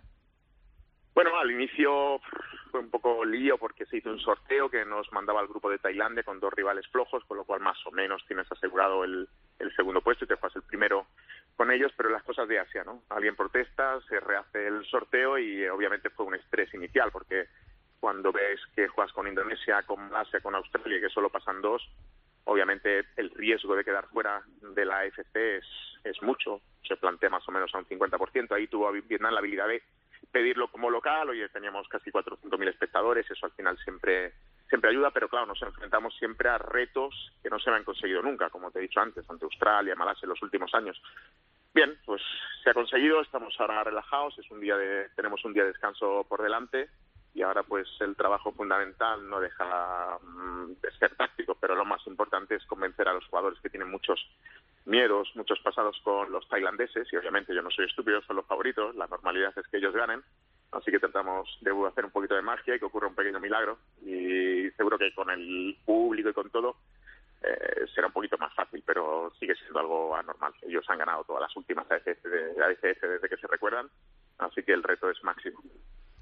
[1.13, 2.19] Bueno, al inicio
[2.67, 5.79] fue un poco lío porque se hizo un sorteo que nos mandaba al grupo de
[5.79, 9.27] Tailandia con dos rivales flojos, con lo cual más o menos tienes asegurado el,
[9.75, 11.07] segundo puesto y te juegas el primero
[11.55, 13.03] con ellos, pero las cosas de Asia, ¿no?
[13.09, 17.47] Alguien protesta, se rehace el sorteo y eh, obviamente fue un estrés inicial porque
[17.99, 21.87] cuando ves que juegas con Indonesia, con Malasia, con Australia y que solo pasan dos,
[22.45, 25.65] obviamente el riesgo de quedar fuera de la AFC es,
[26.03, 28.51] es mucho, se plantea más o menos a un 50%.
[28.51, 29.83] Ahí tuvo Vietnam la habilidad de
[30.37, 34.33] pedirlo como local, hoy teníamos casi 400.000 espectadores, eso al final siempre
[34.69, 38.51] siempre ayuda, pero claro, nos enfrentamos siempre a retos que no se habían conseguido nunca,
[38.51, 41.01] como te he dicho antes, ante Australia, Malasia en los últimos años.
[41.73, 42.21] Bien, pues
[42.63, 46.23] se ha conseguido, estamos ahora relajados, es un día de, tenemos un día de descanso
[46.29, 46.89] por delante
[47.33, 52.05] y ahora pues el trabajo fundamental no deja mm, de ser táctico, pero lo más
[52.05, 54.19] importante es convencer a los jugadores que tienen muchos
[54.87, 58.95] miedos, muchos pasados con los tailandeses y obviamente yo no soy estúpido, son los favoritos,
[58.95, 60.23] la normalidad es que ellos ganen,
[60.71, 63.77] así que tratamos de hacer un poquito de magia y que ocurra un pequeño milagro
[64.01, 66.77] y seguro que con el público y con todo
[67.41, 70.53] eh, será un poquito más fácil, pero sigue siendo algo anormal.
[70.63, 73.89] Ellos han ganado todas las últimas AFF desde que se recuerdan,
[74.39, 75.61] así que el reto es máximo.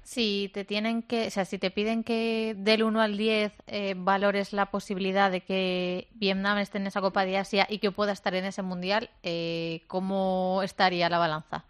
[0.06, 3.94] Si te tienen que, o sea, si te piden que del 1 al 10 eh,
[3.96, 8.12] valores la posibilidad de que Vietnam esté en esa Copa de Asia y que pueda
[8.12, 11.64] estar en ese mundial, eh, ¿cómo estaría la balanza?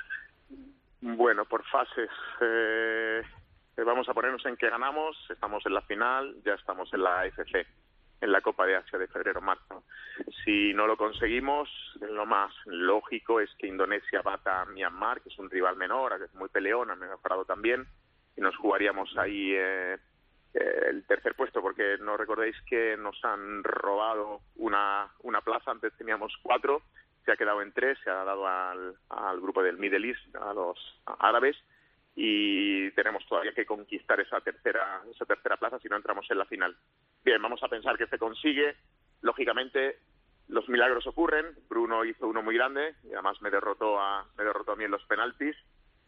[1.00, 2.10] Bueno, por fases.
[2.42, 3.22] Eh,
[3.78, 7.66] vamos a ponernos en que ganamos, estamos en la final, ya estamos en la AFC
[8.20, 9.84] en la Copa de Asia de febrero-marzo.
[10.44, 11.70] Si no lo conseguimos,
[12.00, 16.24] lo más lógico es que Indonesia bata a Myanmar, que es un rival menor, que
[16.24, 17.86] es muy peleón, ha mejorado también,
[18.36, 19.96] y nos jugaríamos ahí eh,
[20.54, 25.96] eh, el tercer puesto, porque no recordéis que nos han robado una, una plaza, antes
[25.96, 26.82] teníamos cuatro,
[27.24, 30.54] se ha quedado en tres, se ha dado al, al grupo del Middle East, a
[30.54, 30.78] los
[31.18, 31.56] árabes,
[32.14, 36.46] y tenemos todavía que conquistar esa tercera, esa tercera plaza si no entramos en la
[36.46, 36.74] final.
[37.22, 38.74] Bien, vamos a pensar que se consigue.
[39.20, 39.98] Lógicamente,
[40.48, 41.54] los milagros ocurren.
[41.68, 44.92] Bruno hizo uno muy grande y además me derrotó a, me derrotó a mí en
[44.92, 45.56] los penaltis.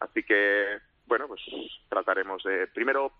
[0.01, 0.79] Así que,
[1.09, 1.41] bueno, pues
[1.89, 3.13] trataremos de, primero,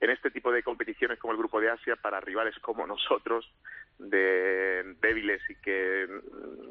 [0.00, 3.50] en este tipo de competiciones como el Grupo de Asia, para rivales como nosotros,
[3.98, 6.06] de débiles y que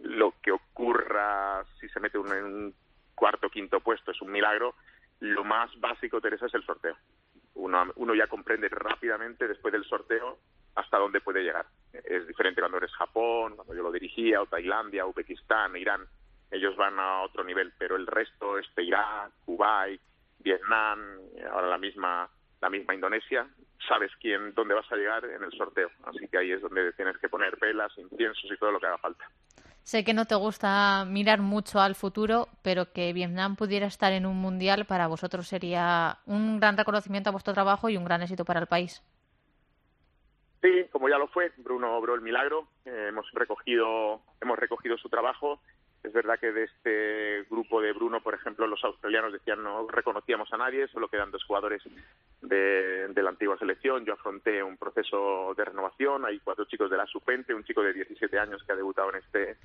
[0.03, 2.75] lo que ocurra si se mete uno en un
[3.15, 4.75] cuarto o quinto puesto es un milagro,
[5.21, 6.95] lo más básico, Teresa, es el sorteo.
[7.55, 10.37] Uno, uno ya comprende rápidamente después del sorteo
[10.75, 11.65] hasta dónde puede llegar.
[11.93, 16.05] Es diferente cuando eres Japón, cuando yo lo dirigía, o Tailandia, Uzbekistán, Irán.
[16.51, 20.01] Ellos van a otro nivel, pero el resto, este Irak, Kuwait,
[20.45, 20.99] Vietnam,
[21.51, 22.29] ahora la misma,
[22.61, 23.47] la misma Indonesia,
[23.87, 25.89] sabes quién, dónde vas a llegar en el sorteo.
[26.05, 28.99] Así que ahí es donde tienes que poner velas, inciensos y todo lo que haga
[28.99, 29.25] falta.
[29.81, 34.25] Sé que no te gusta mirar mucho al futuro, pero que Vietnam pudiera estar en
[34.25, 38.45] un mundial para vosotros sería un gran reconocimiento a vuestro trabajo y un gran éxito
[38.45, 39.03] para el país.
[40.61, 42.67] Sí, como ya lo fue, Bruno obró el milagro.
[42.85, 45.59] Eh, hemos recogido, hemos recogido su trabajo.
[46.05, 50.51] Es verdad que de este grupo de Bruno, por ejemplo, los australianos decían no reconocíamos
[50.53, 51.81] a nadie, solo quedan dos jugadores
[52.41, 54.05] de, la antigua selección.
[54.05, 56.25] Yo afronté un proceso de renovación.
[56.25, 59.15] Hay cuatro chicos de la supente, un chico de 17 años que ha debutado en
[59.15, 59.57] este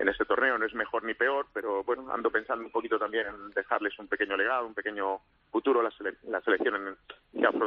[0.00, 0.58] en este torneo.
[0.58, 4.08] No es mejor ni peor, pero bueno, ando pensando un poquito también en dejarles un
[4.08, 5.20] pequeño legado, un pequeño
[5.52, 5.80] futuro.
[5.80, 5.92] La,
[6.24, 6.96] la selección en,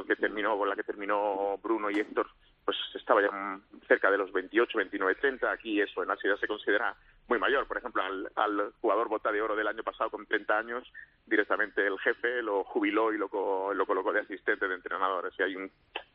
[0.05, 2.28] que terminó, con la que terminó Bruno y Héctor
[2.68, 5.49] pues estaba ya cerca de los 28, 29, 30.
[5.49, 6.93] Aquí eso en Asia se considera
[7.30, 7.65] muy mayor.
[7.65, 10.84] Por ejemplo, al, jugador bota de oro del año pasado con 30 años,
[11.26, 13.30] directamente el jefe lo jubiló y lo,
[13.74, 15.32] lo colocó de asistente de entrenador.
[15.39, 15.55] hay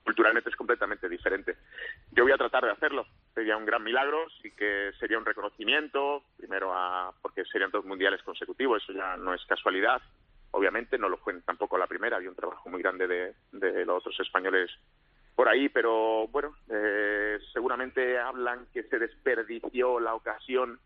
[0.05, 1.57] culturalmente es completamente diferente.
[2.11, 3.07] Yo voy a tratar de hacerlo.
[3.35, 8.23] Sería un gran milagro, sí que sería un reconocimiento, primero a, porque serían dos mundiales
[8.25, 10.03] consecutivos, eso ya no es casualidad.
[10.51, 14.03] Obviamente no lo fue tampoco la primera, había un trabajo muy grande de, de los
[14.03, 14.71] otros españoles
[15.35, 20.79] por ahí, pero bueno, eh, seguramente hablan que se desperdició la ocasión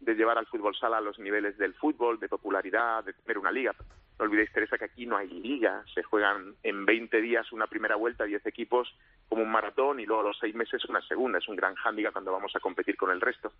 [0.00, 3.50] de llevar al fútbol sala a los niveles del fútbol, de popularidad, de tener una
[3.50, 3.74] liga.
[4.18, 5.84] No olvidéis, Teresa, que aquí no hay liga.
[5.92, 8.94] Se juegan en 20 días una primera vuelta, 10 equipos,
[9.28, 11.38] como un maratón, y luego a los seis meses una segunda.
[11.38, 13.52] Es un gran hándicap cuando vamos a competir con el resto.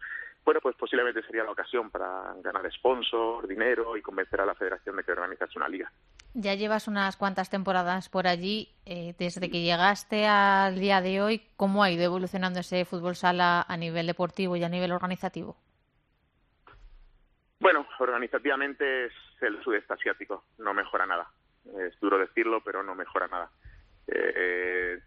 [0.45, 4.97] Bueno, pues posiblemente sería la ocasión para ganar sponsor, dinero y convencer a la federación
[4.97, 5.91] de que organizase una liga.
[6.35, 8.69] Ya llevas unas cuantas temporadas por allí.
[8.87, 13.65] Eh, desde que llegaste al día de hoy, ¿cómo ha ido evolucionando ese fútbol sala
[13.67, 15.57] a nivel deportivo y a nivel organizativo?
[17.61, 21.29] Bueno, organizativamente es el sudeste asiático, no mejora nada.
[21.79, 23.51] Es duro decirlo, pero no mejora nada.
[24.07, 25.01] Eh,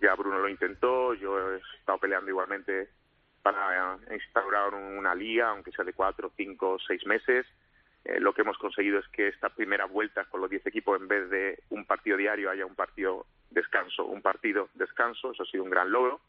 [0.00, 2.88] ya Bruno lo intentó, yo he estado peleando igualmente
[3.42, 7.46] para instaurar una liga, aunque sea de cuatro, cinco, seis meses.
[8.04, 11.08] Eh, lo que hemos conseguido es que esta primera vuelta con los diez equipos, en
[11.08, 15.32] vez de un partido diario, haya un partido descanso, un partido descanso.
[15.32, 16.20] Eso ha sido un gran logro.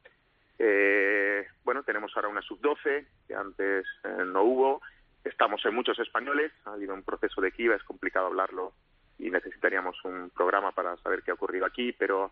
[0.57, 3.85] Eh, bueno, tenemos ahora una sub-12, que antes
[4.25, 4.81] no hubo
[5.29, 8.73] Estamos en muchos españoles, ha habido un proceso de Kiva, es complicado hablarlo
[9.19, 12.31] y necesitaríamos un programa para saber qué ha ocurrido aquí, pero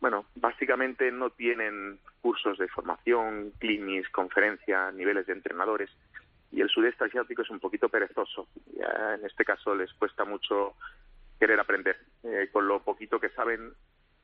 [0.00, 5.90] bueno, básicamente no tienen cursos de formación, clinics, conferencias, niveles de entrenadores
[6.50, 8.48] y el sudeste asiático es un poquito perezoso.
[8.76, 10.74] Ya en este caso les cuesta mucho
[11.38, 11.96] querer aprender.
[12.24, 13.72] Eh, con lo poquito que saben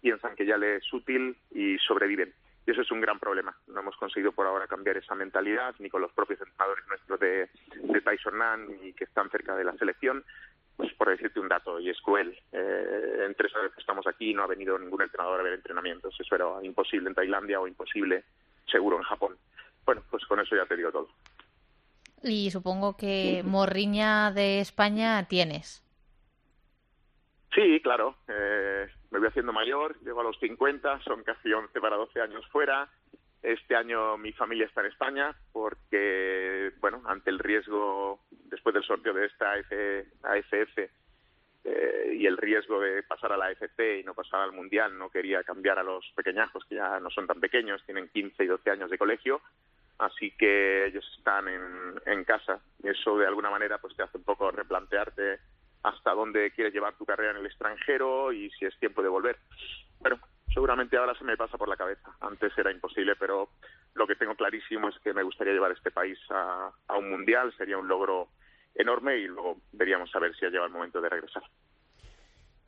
[0.00, 2.34] piensan que ya les es útil y sobreviven.
[2.70, 3.56] Y eso es un gran problema.
[3.66, 7.50] No hemos conseguido por ahora cambiar esa mentalidad, ni con los propios entrenadores nuestros de,
[7.82, 10.24] de Tyson Nan, ni que están cerca de la selección.
[10.76, 14.32] Pues por decirte un dato, y es cruel, eh, en tres veces que estamos aquí
[14.34, 16.14] no ha venido ningún entrenador a ver entrenamientos.
[16.20, 18.22] Eso era imposible en Tailandia o imposible
[18.70, 19.36] seguro en Japón.
[19.84, 21.08] Bueno, pues con eso ya te digo todo.
[22.22, 25.82] Y supongo que morriña de España tienes.
[27.54, 28.16] Sí, claro.
[28.28, 32.46] Eh, me voy haciendo mayor, llego a los 50, son casi 11 para 12 años
[32.48, 32.88] fuera.
[33.42, 39.14] Este año mi familia está en España porque, bueno, ante el riesgo, después del sorteo
[39.14, 40.78] de esta AFF
[41.64, 45.10] eh, y el riesgo de pasar a la AFC y no pasar al Mundial, no
[45.10, 48.70] quería cambiar a los pequeñajos, que ya no son tan pequeños, tienen 15 y 12
[48.70, 49.40] años de colegio,
[49.98, 51.62] así que ellos están en,
[52.06, 52.60] en casa.
[52.82, 55.38] Eso, de alguna manera, pues te hace un poco replantearte
[55.82, 59.38] hasta dónde quieres llevar tu carrera en el extranjero y si es tiempo de volver.
[59.98, 60.18] Bueno,
[60.52, 62.10] seguramente ahora se me pasa por la cabeza.
[62.20, 63.50] Antes era imposible, pero
[63.94, 67.52] lo que tengo clarísimo es que me gustaría llevar este país a, a un mundial,
[67.56, 68.28] sería un logro
[68.74, 71.42] enorme y luego veríamos a ver si ha llegado el momento de regresar.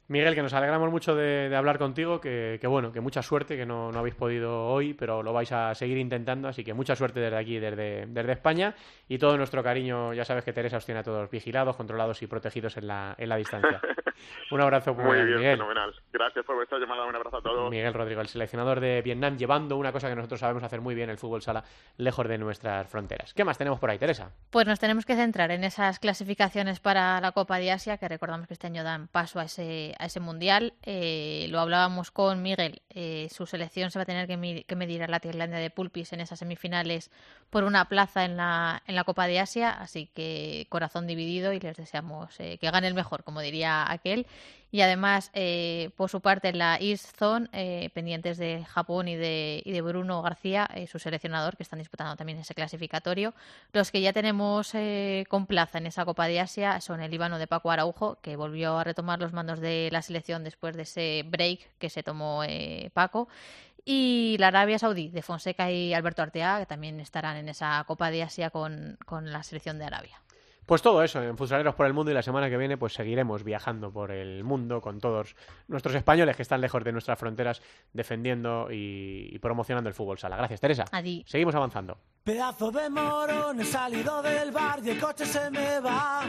[0.09, 3.57] Miguel, que nos alegramos mucho de, de hablar contigo, que, que, bueno, que mucha suerte,
[3.57, 6.95] que no, no, habéis podido hoy, pero lo vais a seguir intentando, así que mucha
[6.97, 8.75] suerte desde aquí, desde, desde España,
[9.09, 12.27] y todo nuestro cariño, ya sabes que Teresa os tiene a todos vigilados, controlados y
[12.27, 13.81] protegidos en la, en la distancia.
[14.51, 15.57] un abrazo, Muy bien, Miguel.
[15.57, 15.95] fenomenal.
[16.13, 17.71] Gracias por vuestra llamada, un abrazo a todos.
[17.71, 21.11] Miguel Rodrigo, el seleccionador de Vietnam, llevando una cosa que nosotros sabemos hacer muy bien,
[21.11, 21.65] el fútbol sala,
[21.97, 23.33] lejos de nuestras fronteras.
[23.35, 24.31] ¿Qué más tenemos por ahí, Teresa?
[24.51, 28.47] Pues nos tenemos que centrar en esas clasificaciones para la Copa de Asia, que recordamos
[28.47, 30.75] que este año dan paso a ese, a ese mundial.
[30.83, 35.03] Eh, lo hablábamos con Miguel, eh, su selección se va a tener que, que, medir
[35.03, 37.11] a la Tailandia de Pulpis en esas semifinales
[37.51, 41.61] por una plaza en la, en la Copa de Asia, así que corazón dividido y
[41.61, 44.27] les deseamos eh, que gane el mejor, como diría aquel.
[44.73, 49.17] Y además, eh, por su parte, en la East Zone, eh, pendientes de Japón y
[49.17, 53.35] de, y de Bruno García, eh, su seleccionador, que están disputando también ese clasificatorio.
[53.75, 54.73] Los que ya tenemos
[55.29, 58.79] con plaza en esa Copa de Asia son el Líbano de Paco Araujo, que volvió
[58.79, 62.43] a retomar los mandos de la selección después de ese break que se tomó
[62.95, 63.29] Paco.
[63.85, 68.11] Y la Arabia Saudí de Fonseca y Alberto Arteaga, que también estarán en esa Copa
[68.11, 70.23] de Asia con, con la selección de Arabia.
[70.67, 73.43] Pues todo eso en Futsaleros por el Mundo y la semana que viene pues seguiremos
[73.43, 75.35] viajando por el mundo con todos
[75.69, 77.61] nuestros españoles que están lejos de nuestras fronteras
[77.93, 80.37] defendiendo y, y promocionando el fútbol sala.
[80.37, 80.85] Gracias, Teresa.
[80.93, 81.25] Adi.
[81.27, 81.99] Seguimos avanzando.
[82.23, 86.23] Pedazo de morón, he salido del bar y el coche se me va.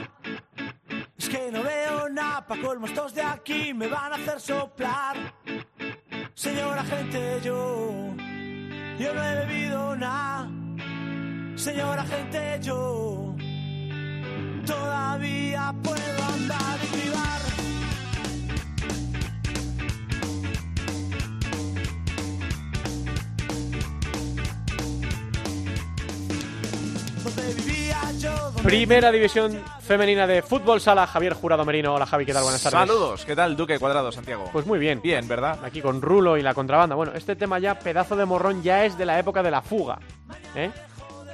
[1.17, 5.15] Es que no veo nada, pa' colmos estos de aquí me van a hacer soplar.
[6.33, 7.91] Señora gente, yo,
[8.99, 10.49] yo no he bebido nada.
[11.55, 13.35] Señora gente, yo
[14.65, 17.39] todavía puedo andar y privar.
[28.63, 31.93] Primera división femenina de fútbol sala, Javier Jurado Merino.
[31.93, 32.43] Hola Javi, ¿qué tal?
[32.43, 32.79] Buenas tardes.
[32.79, 33.57] Saludos, ¿qué tal?
[33.57, 34.49] Duque Cuadrado, Santiago.
[34.53, 35.01] Pues muy bien.
[35.01, 35.59] Bien, ¿verdad?
[35.63, 36.95] Aquí con Rulo y la contrabanda.
[36.95, 39.99] Bueno, este tema ya, pedazo de morrón, ya es de la época de la fuga.
[40.55, 40.71] ¿eh?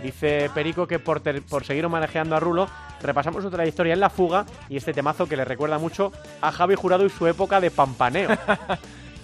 [0.04, 2.68] Dice Perico que por, por seguir manejando a Rulo,
[3.02, 6.76] repasamos su trayectoria en la fuga y este temazo que le recuerda mucho a Javi
[6.76, 8.30] Jurado y su época de pampaneo.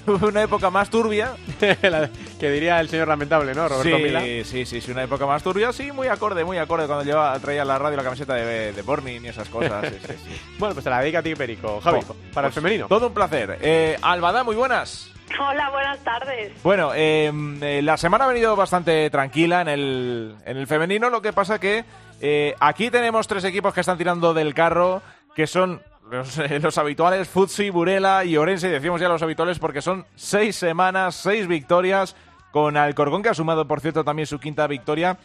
[0.07, 1.31] una época más turbia.
[2.39, 3.67] que diría el señor lamentable, ¿no?
[3.67, 4.21] Roberto sí, Mila.
[4.21, 5.71] Sí, sí, sí, una época más turbia.
[5.73, 9.21] Sí, muy acorde, muy acorde cuando lleva, traía la radio la camiseta de, de Borning
[9.23, 9.85] y esas cosas.
[9.87, 10.41] Sí, sí, sí.
[10.59, 11.79] bueno, pues te la dedica a ti, Perico.
[11.81, 12.87] Javi, Oh, para pues el femenino.
[12.87, 13.57] Todo un placer.
[13.61, 15.11] Eh, Albada, muy buenas.
[15.39, 16.51] Hola, buenas tardes.
[16.63, 21.21] Bueno, eh, eh, la semana ha venido bastante tranquila en el, en el femenino, lo
[21.21, 21.83] que pasa que
[22.21, 25.01] eh, aquí tenemos tres equipos que están tirando del carro,
[25.35, 29.59] que son los, eh, los habituales, Futsi, Burela y Orense, y decimos ya los habituales
[29.59, 32.15] porque son seis semanas, seis victorias,
[32.51, 35.17] con Alcorcón, que ha sumado, por cierto, también su quinta victoria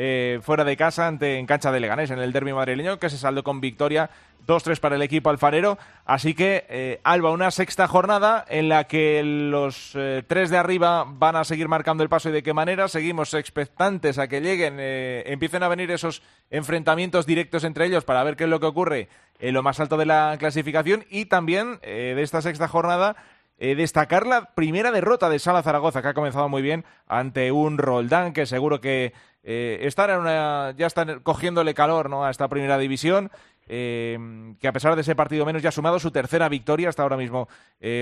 [0.00, 3.18] eh, fuera de casa ante en cancha de Leganés, en el derby madrileño, que se
[3.18, 4.10] saldó con victoria
[4.46, 5.76] 2-3 para el equipo alfarero.
[6.04, 11.04] Así que, eh, Alba, una sexta jornada en la que los eh, tres de arriba
[11.04, 12.86] van a seguir marcando el paso y de qué manera.
[12.86, 18.36] Seguimos expectantes a que lleguen, empiecen a venir esos enfrentamientos directos entre ellos para ver
[18.36, 19.08] qué es lo que ocurre
[19.40, 21.06] en lo más alto de la clasificación.
[21.10, 23.16] Y también de esta sexta jornada.
[23.60, 27.76] Eh, destacar la primera derrota de Sala Zaragoza, que ha comenzado muy bien ante un
[27.76, 32.24] Roldán que seguro que eh, están en una, ya están cogiéndole calor ¿no?
[32.24, 33.30] a esta primera división.
[33.70, 37.02] Eh, que a pesar de ese partido menos ya ha sumado su tercera victoria hasta
[37.02, 37.48] ahora mismo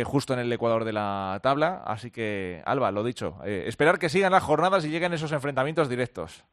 [0.05, 1.83] justo en el ecuador de la tabla.
[1.85, 6.45] Así que, Alba, lo dicho, esperar que sigan las jornadas y lleguen esos enfrentamientos directos.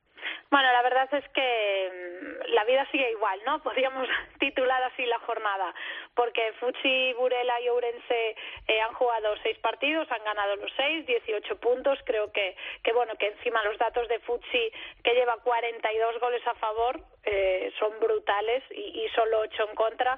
[0.53, 3.57] Bueno, la verdad es que mm, la vida sigue igual, ¿no?
[3.63, 5.73] Podríamos titular así la jornada,
[6.13, 8.35] porque Fuchi, Burela y Ourense
[8.67, 11.97] eh, han jugado seis partidos, han ganado los seis, 18 puntos.
[12.05, 14.71] Creo que, que bueno, que encima los datos de Fuchi,
[15.03, 20.17] que lleva 42 goles a favor, eh, son brutales y, y solo ocho en contra.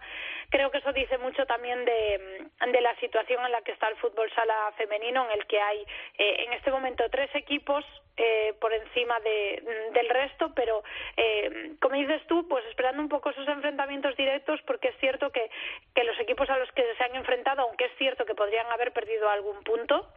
[0.49, 4.31] Creo que eso dice mucho también de, la situación en la que está el fútbol
[4.33, 5.85] sala femenino, en el que hay
[6.17, 7.83] eh, en este momento tres equipos
[8.17, 10.83] eh, por encima de, del resto, pero
[11.17, 15.49] eh, como dices tú, pues esperando un poco esos enfrentamientos directos, porque es cierto que,
[15.93, 18.93] que los equipos a los que se han enfrentado, aunque es cierto que podrían haber
[18.93, 20.07] perdido algún punto,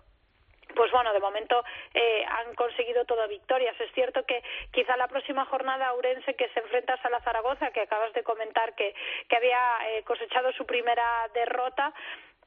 [0.78, 3.74] pues bueno, de momento eh, han conseguido todo victorias.
[3.80, 7.80] Es cierto que quizá la próxima jornada Urense que se enfrenta a Sala Zaragoza, que
[7.80, 8.94] acabas de comentar que,
[9.28, 9.58] que había
[9.88, 11.92] eh, cosechado su primera derrota,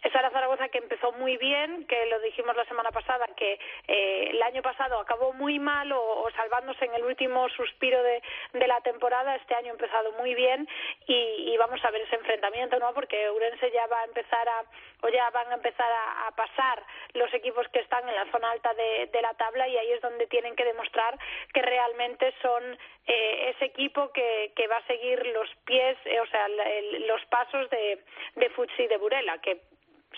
[0.03, 4.29] esa era Zaragoza que empezó muy bien, que lo dijimos la semana pasada, que eh,
[4.31, 8.21] el año pasado acabó muy mal o, salvándose en el último suspiro de,
[8.53, 9.35] la temporada.
[9.35, 10.67] Este año ha empezado muy bien
[11.07, 12.93] y, vamos a ver ese enfrentamiento, ¿no?
[12.93, 14.63] Porque Urense ya va a empezar a,
[15.01, 16.83] o ya van a empezar a, pasar
[17.13, 20.01] los equipos que están en la zona alta de, de, la tabla y ahí es
[20.01, 21.19] donde tienen que demostrar
[21.53, 22.63] que realmente son
[23.05, 27.69] eh, ese equipo que, que va a seguir los pies, eh, o sea, los pasos
[27.69, 28.03] de,
[28.35, 29.61] de Futsi y de Burela, que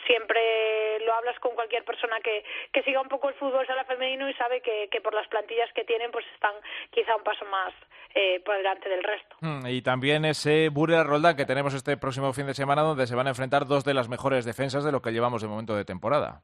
[0.06, 2.44] siempre lo hablas con cualquier persona que,
[2.84, 5.86] siga un poco el fútbol sala femenino y sabe que, que por las plantillas que
[5.86, 6.54] tienen pues están
[6.92, 7.74] quizá un paso más
[8.14, 9.36] eh, por delante del resto.
[9.42, 13.16] Mm, y también ese Burela Roldán que tenemos este próximo fin de semana donde se
[13.16, 15.86] van a enfrentar dos de las mejores defensas de lo que llevamos de momento de
[15.86, 16.42] temporada.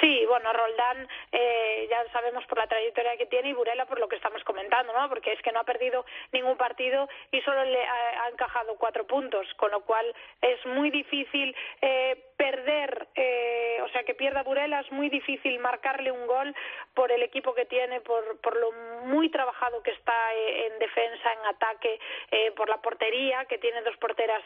[0.00, 4.08] Sí, bueno, Roldán eh, ya sabemos por la trayectoria que tiene y Burela por lo
[4.08, 5.08] que estamos comentando, ¿no?
[5.08, 9.46] Porque es que no ha perdido ningún partido y solo le ha, encajado cuatro puntos,
[9.54, 14.90] con lo cual es muy difícil eh, perder, eh, o sea, que pierda Burela, es
[14.92, 16.54] muy difícil marcarle un gol
[16.94, 18.72] por el equipo que tiene, por, por lo
[19.04, 22.00] muy trabajado que está eh, en defensa, en ataque,
[22.30, 24.42] eh, por la portería, que tiene dos porteras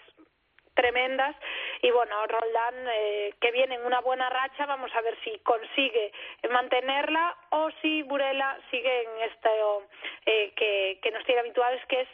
[0.75, 1.37] tremendas
[1.83, 6.13] y bueno Roldán eh, que viene en una buena racha vamos a ver si consigue
[6.51, 9.49] mantenerla o si Burela sigue en esto
[10.27, 12.09] eh, que, que nos tiene habituales que es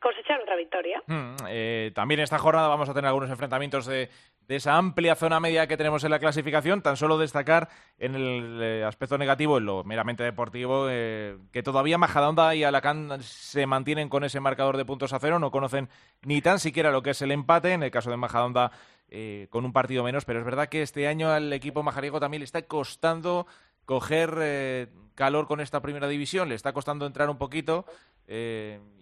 [0.00, 1.02] cosechar otra victoria.
[1.06, 4.08] Mm, eh, también esta jornada vamos a tener algunos enfrentamientos de,
[4.48, 6.82] de, esa amplia zona media que tenemos en la clasificación.
[6.82, 7.68] Tan solo destacar
[7.98, 13.20] en el eh, aspecto negativo, en lo meramente deportivo, eh, que todavía Majadahonda y Alacant
[13.20, 15.88] se mantienen con ese marcador de puntos a cero, no conocen
[16.22, 17.72] ni tan siquiera lo que es el empate.
[17.72, 18.72] En el caso de Majadahonda,
[19.08, 22.40] eh, con un partido menos, pero es verdad que este año al equipo majariego también
[22.40, 23.46] le está costando
[23.84, 27.86] coger eh, calor con esta primera división, le está costando entrar un poquito.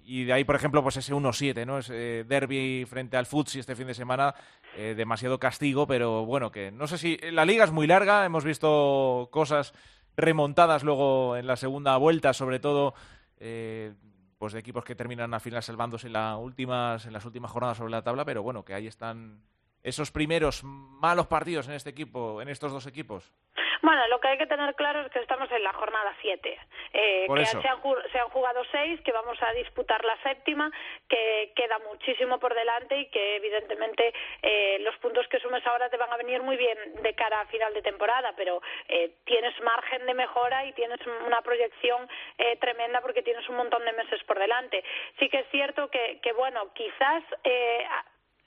[0.07, 1.78] Y de ahí, por ejemplo, pues ese 1-7, ¿no?
[1.78, 4.34] Ese derby frente al Futsi este fin de semana,
[4.77, 7.16] eh, demasiado castigo, pero bueno, que no sé si.
[7.31, 9.72] La liga es muy larga, hemos visto cosas
[10.16, 12.95] remontadas luego en la segunda vuelta, sobre todo.
[13.39, 13.93] Eh,
[14.39, 17.79] pues de equipos que terminan al final salvándose en, la últimas, en las últimas jornadas
[17.79, 19.41] sobre la tabla, pero bueno, que ahí están
[19.85, 23.32] esos primeros malos partidos en este equipo, en estos dos equipos.
[23.82, 26.59] Bueno, lo que hay que tener claro es que estamos en la jornada 7,
[26.95, 30.70] eh, que se han, se han, jugado seis, que vamos a disputar la séptima,
[31.07, 35.99] que queda muchísimo por delante y que evidentemente eh, los puntos que sumes ahora te
[35.99, 40.07] van a venir muy bien de cara a final de temporada, pero eh, tienes margen
[40.07, 42.09] de mejora y tienes una proyección
[42.39, 44.82] eh, tremenda porque tienes un montón de meses por delante.
[45.18, 47.87] Sí que es cierto que, que bueno, quizás eh,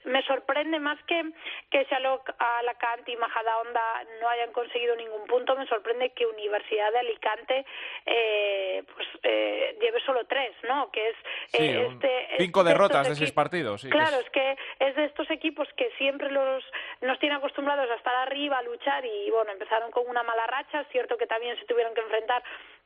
[0.08, 1.22] me sorprende más que
[1.70, 6.98] que Shalok, Alacant y Majadahonda no hayan conseguido ningún punto, me sorprende que Universidad de
[6.98, 7.66] Alicante
[8.06, 10.90] eh, pues eh, lleve solo tres, ¿no?
[10.90, 11.16] Que es
[11.48, 13.82] sí, eh, este cinco de derrotas de seis partidos.
[13.82, 14.24] Sí, claro, es...
[14.24, 14.30] es...
[14.30, 16.64] que es de estos equipos que siempre los
[17.00, 20.80] nos tienen acostumbrados a estar arriba, a luchar y bueno, empezaron con una mala racha,
[20.80, 22.42] es cierto que también se tuvieron que enfrentar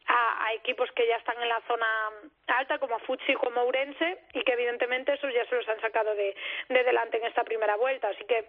[0.06, 1.86] a, a, equipos que ya están en la zona
[2.48, 6.34] alta, como Futsi, como Urense, y que evidentemente esos ya se los han sacado de,
[6.68, 8.08] de delante en esta primera vuelta.
[8.08, 8.46] Así que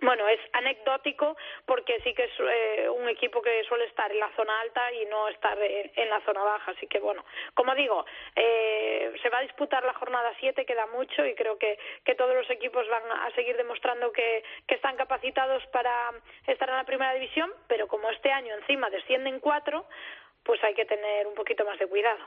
[0.00, 1.36] bueno, es anecdótico
[1.66, 5.06] porque sí que es eh, un equipo que suele estar en la zona alta y
[5.06, 6.70] no estar en, la zona baja.
[6.70, 7.24] Así que, bueno,
[7.54, 8.04] como digo,
[8.36, 12.34] eh, se va a disputar la jornada 7, queda mucho y creo que, que todos
[12.34, 16.12] los equipos van a seguir demostrando que, que están capacitados para
[16.46, 19.86] estar en la primera división, pero como este año encima descienden cuatro,
[20.44, 22.24] pues hay que tener un poquito más de cuidado.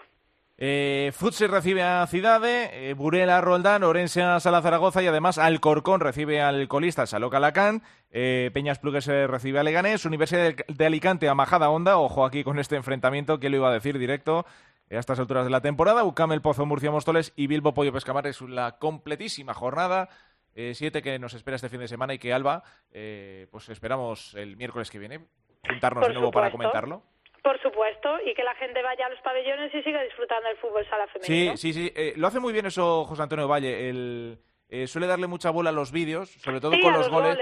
[0.63, 5.39] Eh, Futsi recibe a Cidade, eh, Burela a Roldán, Orense a Sala Zaragoza y además
[5.39, 7.81] Alcorcón recibe al colista Saloc Alacán,
[8.11, 12.59] eh, Peñas Plugues recibe a Leganés, Universidad de, Alicante a Majada Honda, ojo aquí con
[12.59, 14.45] este enfrentamiento, que lo iba a decir directo
[14.91, 18.27] a estas alturas de la temporada, Ucam El Pozo Murcia Móstoles y Bilbo Pollo Pescamar
[18.27, 20.09] es la completísima jornada.
[20.53, 24.35] Eh, siete que nos espera este fin de semana y que Alba, eh, pues esperamos
[24.35, 25.21] el miércoles que viene
[25.67, 26.39] juntarnos Por de nuevo supuesto.
[26.39, 27.03] para comentarlo.
[27.41, 30.85] Por supuesto, y que la gente vaya a los pabellones y siga disfrutando del fútbol
[30.87, 31.57] sala femenino.
[31.57, 31.93] Sí, sí, sí.
[31.95, 33.89] Eh, lo hace muy bien eso José Antonio Valle.
[33.89, 34.37] El,
[34.69, 37.37] eh, suele darle mucha bola a los vídeos, sobre todo Sí, con a los, goles.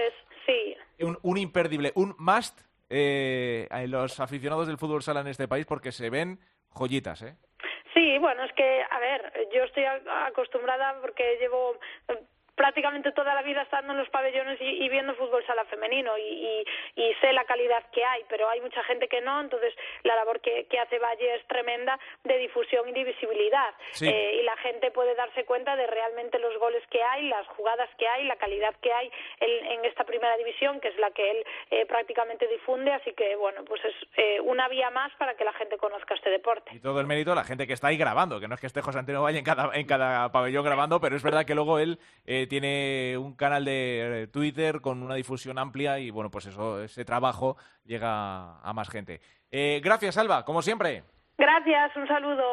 [0.45, 0.76] Sí.
[1.00, 5.66] Un, un imperdible, un must eh, a los aficionados del fútbol sala en este país
[5.66, 6.39] porque se ven
[6.70, 7.36] joyitas, ¿eh?
[7.93, 9.84] Sí, bueno, es que, a ver, yo estoy
[10.28, 11.78] acostumbrada porque llevo
[12.60, 16.22] prácticamente toda la vida estando en los pabellones y, y viendo fútbol sala femenino y,
[16.22, 16.66] y-
[16.97, 20.41] y sé la calidad que hay, pero hay mucha gente que no, entonces la labor
[20.41, 23.74] que, que hace Valle es tremenda de difusión y de visibilidad.
[23.91, 24.10] Sí.
[24.10, 27.89] Eh, y la gente puede darse cuenta de realmente los goles que hay, las jugadas
[27.97, 31.32] que hay, la calidad que hay en, en esta primera división, que es la que
[31.32, 35.45] él eh, prácticamente difunde, así que, bueno, pues es eh, una vía más para que
[35.45, 36.72] la gente conozca este deporte.
[36.76, 38.68] Y todo el mérito a la gente que está ahí grabando, que no es que
[38.68, 41.80] esté José Antonio Valle en cada, en cada pabellón grabando, pero es verdad que luego
[41.80, 46.47] él eh, tiene un canal de eh, Twitter con una difusión amplia y bueno, pues
[46.47, 49.22] eso, ese trabajo llega a más gente.
[49.50, 51.04] Eh, gracias, Alba, como siempre.
[51.38, 52.43] Gracias, un saludo.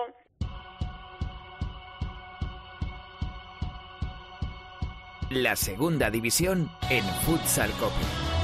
[5.31, 8.36] La segunda división en Futsal Cope.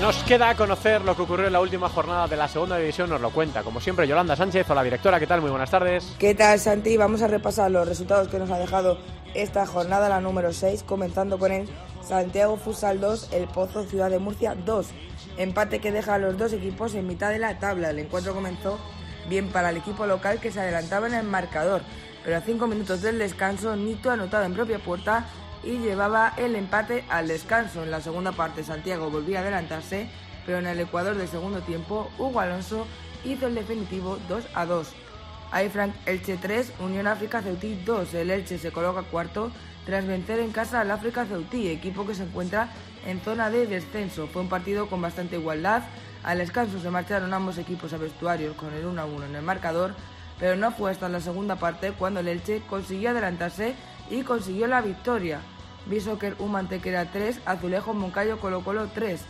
[0.00, 3.20] Nos queda conocer lo que ocurrió en la última jornada de la segunda división, nos
[3.20, 4.70] lo cuenta, como siempre, Yolanda Sánchez.
[4.70, 5.40] Hola, directora, ¿qué tal?
[5.40, 6.14] Muy buenas tardes.
[6.20, 6.96] ¿Qué tal, Santi?
[6.96, 8.98] Vamos a repasar los resultados que nos ha dejado
[9.34, 11.68] esta jornada, la número 6, comenzando con el
[12.00, 14.86] Santiago Futsal 2, El Pozo Ciudad de Murcia 2.
[15.36, 17.90] Empate que deja a los dos equipos en mitad de la tabla.
[17.90, 18.78] El encuentro comenzó
[19.28, 21.82] bien para el equipo local que se adelantaba en el marcador,
[22.24, 25.26] pero a cinco minutos del descanso, Nito anotaba en propia puerta
[25.62, 27.82] y llevaba el empate al descanso.
[27.82, 30.08] En la segunda parte, Santiago volvía a adelantarse,
[30.46, 32.86] pero en el Ecuador del segundo tiempo, Hugo Alonso
[33.24, 34.88] hizo el definitivo 2 a 2.
[35.72, 38.14] Frank Elche 3, Unión África Ceutí 2.
[38.14, 39.50] El Elche se coloca cuarto
[39.86, 42.68] tras vencer en casa al África Ceutí, equipo que se encuentra
[43.06, 44.26] en zona de descenso.
[44.26, 45.82] Fue un partido con bastante igualdad.
[46.22, 49.42] Al descanso se marcharon ambos equipos a vestuarios con el 1 a 1 en el
[49.42, 49.94] marcador,
[50.38, 53.74] pero no fue hasta la segunda parte cuando el Elche consiguió adelantarse
[54.10, 55.40] y consiguió la victoria.
[55.86, 59.20] Bishoker un Antequera 3, Azulejo Moncayo Colo Colo 3.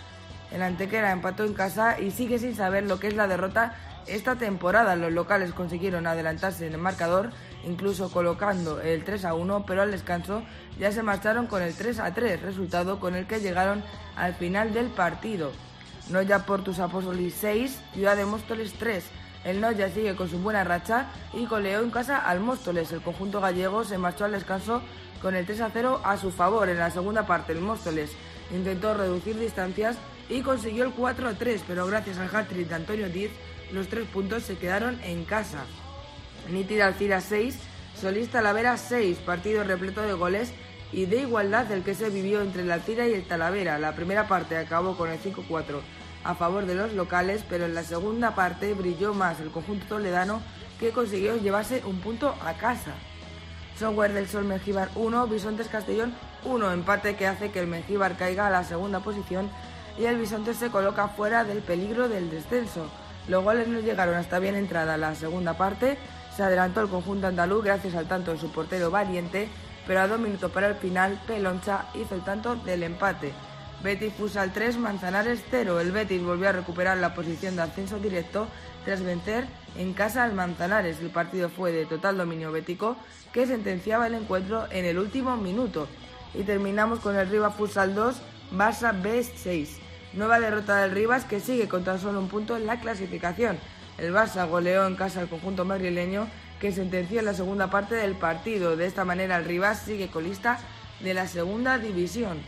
[0.50, 3.76] El Antequera empató en casa y sigue sin saber lo que es la derrota
[4.06, 4.96] esta temporada.
[4.96, 7.30] Los locales consiguieron adelantarse en el marcador,
[7.64, 10.42] incluso colocando el 3 a 1, pero al descanso
[10.78, 13.84] ya se marcharon con el 3 a 3, resultado con el que llegaron
[14.16, 15.52] al final del partido.
[16.10, 19.04] Noya Portus Apóstolis 6, Ciudad de Móstoles 3.
[19.44, 22.92] El Noya sigue con su buena racha y goleó en casa al Móstoles.
[22.92, 24.82] El conjunto gallego se marchó al descanso
[25.22, 26.68] con el 3 a 0 a su favor.
[26.68, 28.10] En la segunda parte, el Móstoles
[28.52, 29.96] intentó reducir distancias
[30.28, 33.30] y consiguió el 4 a 3, pero gracias al hat-trick de Antonio Diz,
[33.72, 35.64] los tres puntos se quedaron en casa.
[36.50, 37.58] Nítida Alcira 6,
[38.00, 40.52] Solista Talavera 6, partido repleto de goles
[40.92, 43.78] y de igualdad del que se vivió entre el Alcira y el Talavera.
[43.78, 45.80] La primera parte acabó con el 5-4
[46.24, 50.40] a favor de los locales, pero en la segunda parte brilló más el conjunto toledano
[50.78, 52.92] que consiguió llevarse un punto a casa.
[53.78, 56.12] Software del Sol Mengíbar 1, Bisontes Castellón
[56.44, 59.50] 1, empate que hace que el Mengíbar caiga a la segunda posición
[59.98, 62.90] y el Bisontes se coloca fuera del peligro del descenso.
[63.28, 65.98] Los goles no llegaron hasta bien entrada la segunda parte,
[66.36, 69.48] se adelantó el conjunto andaluz gracias al tanto de su portero valiente,
[69.86, 73.32] pero a dos minutos para el final, Peloncha hizo el tanto del empate.
[73.82, 75.78] Betis Futsal 3, Manzanares 0.
[75.78, 78.48] El Betis volvió a recuperar la posición de ascenso directo
[78.84, 80.98] tras vencer en casa al Manzanares.
[81.00, 82.96] El partido fue de total dominio bético
[83.32, 85.86] que sentenciaba el encuentro en el último minuto.
[86.34, 88.16] Y terminamos con el Rivas Futsal 2,
[88.52, 89.68] Barça B6.
[90.14, 93.58] Nueva derrota del Rivas que sigue con tan solo un punto en la clasificación.
[93.96, 96.26] El Barça goleó en casa al conjunto madrileño
[96.58, 98.76] que sentenció en la segunda parte del partido.
[98.76, 100.58] De esta manera el Rivas sigue colista
[100.98, 102.38] de la segunda división.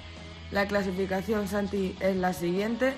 [0.53, 2.95] La clasificación Santi es la siguiente.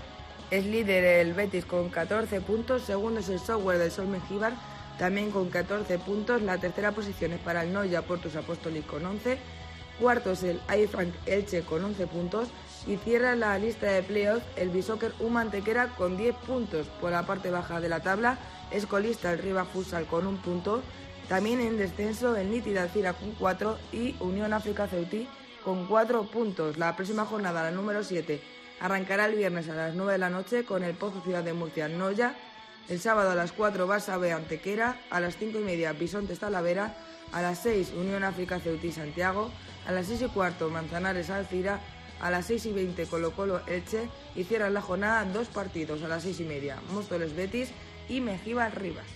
[0.50, 4.55] Es líder el Betis con 14 puntos, segundo es el Software del Sol Mengíbar,
[4.98, 6.40] también con 14 puntos.
[6.40, 9.36] La tercera posición es para el Noya Portus Apóstolis con 11.
[10.00, 12.48] Cuarto es el iFrank Elche con 11 puntos.
[12.86, 16.86] Y cierra la lista de playoffs el Bishoker Humantequera con 10 puntos.
[17.00, 18.38] Por la parte baja de la tabla
[18.70, 20.82] es colista el Riva Futsal con un punto.
[21.28, 25.28] También en descenso el Nítida Alcira con 4 y Unión África Ceutí
[25.64, 26.78] con 4 puntos.
[26.78, 28.40] La próxima jornada, la número 7,
[28.80, 31.88] arrancará el viernes a las 9 de la noche con el Pozo Ciudad de Murcia
[31.88, 32.34] Noya.
[32.88, 36.96] El sábado a las 4 Barça B Antequera, a las 5 y media Bisontes Talavera,
[37.32, 39.50] a las 6 Unión África Ceutí Santiago,
[39.86, 41.80] a las 6 y cuarto Manzanares Alcira,
[42.20, 46.08] a las 6 y 20 Colo Colo Elche y cierran la jornada dos partidos a
[46.08, 47.70] las 6 y media Móstoles Betis
[48.08, 49.06] y Mejíbar Rivas.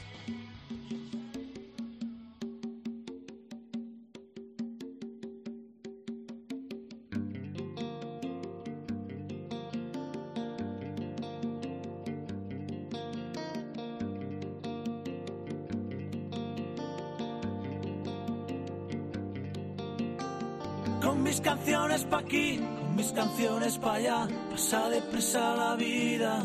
[21.02, 26.42] Con mis canciones pa' aquí, con mis canciones pa' allá, pasa deprisa la vida.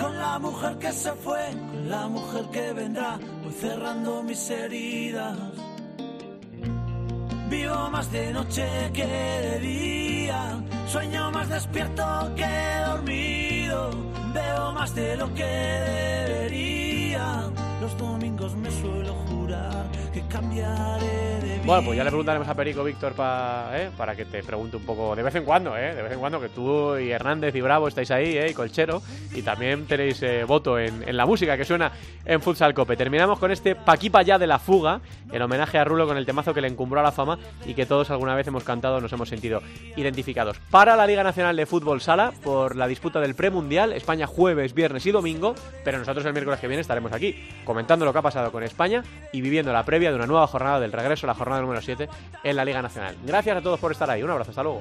[0.00, 5.36] Con la mujer que se fue, con la mujer que vendrá, voy cerrando mis heridas.
[7.48, 12.04] Vivo más de noche que de día, sueño más despierto
[12.34, 12.46] que
[12.86, 13.90] dormido,
[14.34, 17.50] veo más de lo que debería.
[17.80, 21.06] Los domingos me suelo jurar que cambiaré
[21.40, 21.62] de vida.
[21.66, 23.90] Bueno, pues ya le preguntaremos a Perico Víctor pa- ¿eh?
[23.96, 25.94] para que te pregunte un poco de vez en cuando, ¿eh?
[25.94, 28.48] de vez en cuando que tú y Hernández y Bravo estáis ahí, ¿eh?
[28.50, 29.02] y Colchero,
[29.34, 31.92] y también tenéis eh, voto en, en la música que suena
[32.24, 32.96] en Futsal Cope.
[32.96, 35.00] Terminamos con este Paquipa ya de la fuga,
[35.30, 37.84] en homenaje a Rulo con el temazo que le encumbró a la fama y que
[37.84, 39.60] todos alguna vez hemos cantado, nos hemos sentido
[39.96, 40.58] identificados.
[40.70, 45.04] Para la Liga Nacional de Fútbol Sala, por la disputa del premundial, España jueves, viernes
[45.06, 45.54] y domingo,
[45.84, 49.02] pero nosotros el miércoles que viene estaremos aquí comentando lo que ha pasado con España
[49.32, 52.08] y viviendo la previa de una nueva jornada del regreso, la jornada número 7
[52.42, 53.14] en la Liga Nacional.
[53.26, 54.22] Gracias a todos por estar ahí.
[54.22, 54.80] Un abrazo, hasta luego.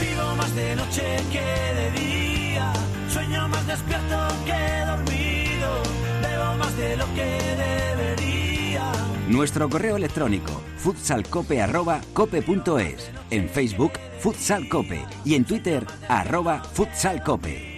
[0.00, 2.72] Vivo más de noche que de día,
[3.12, 5.82] sueño más despierto que dormido,
[6.22, 7.45] veo más de lo que.
[9.28, 13.10] Nuestro correo electrónico futsalcope.cope.es.
[13.30, 15.04] En Facebook, Futsal Cope.
[15.24, 17.74] Y en Twitter, arroba futsalcope.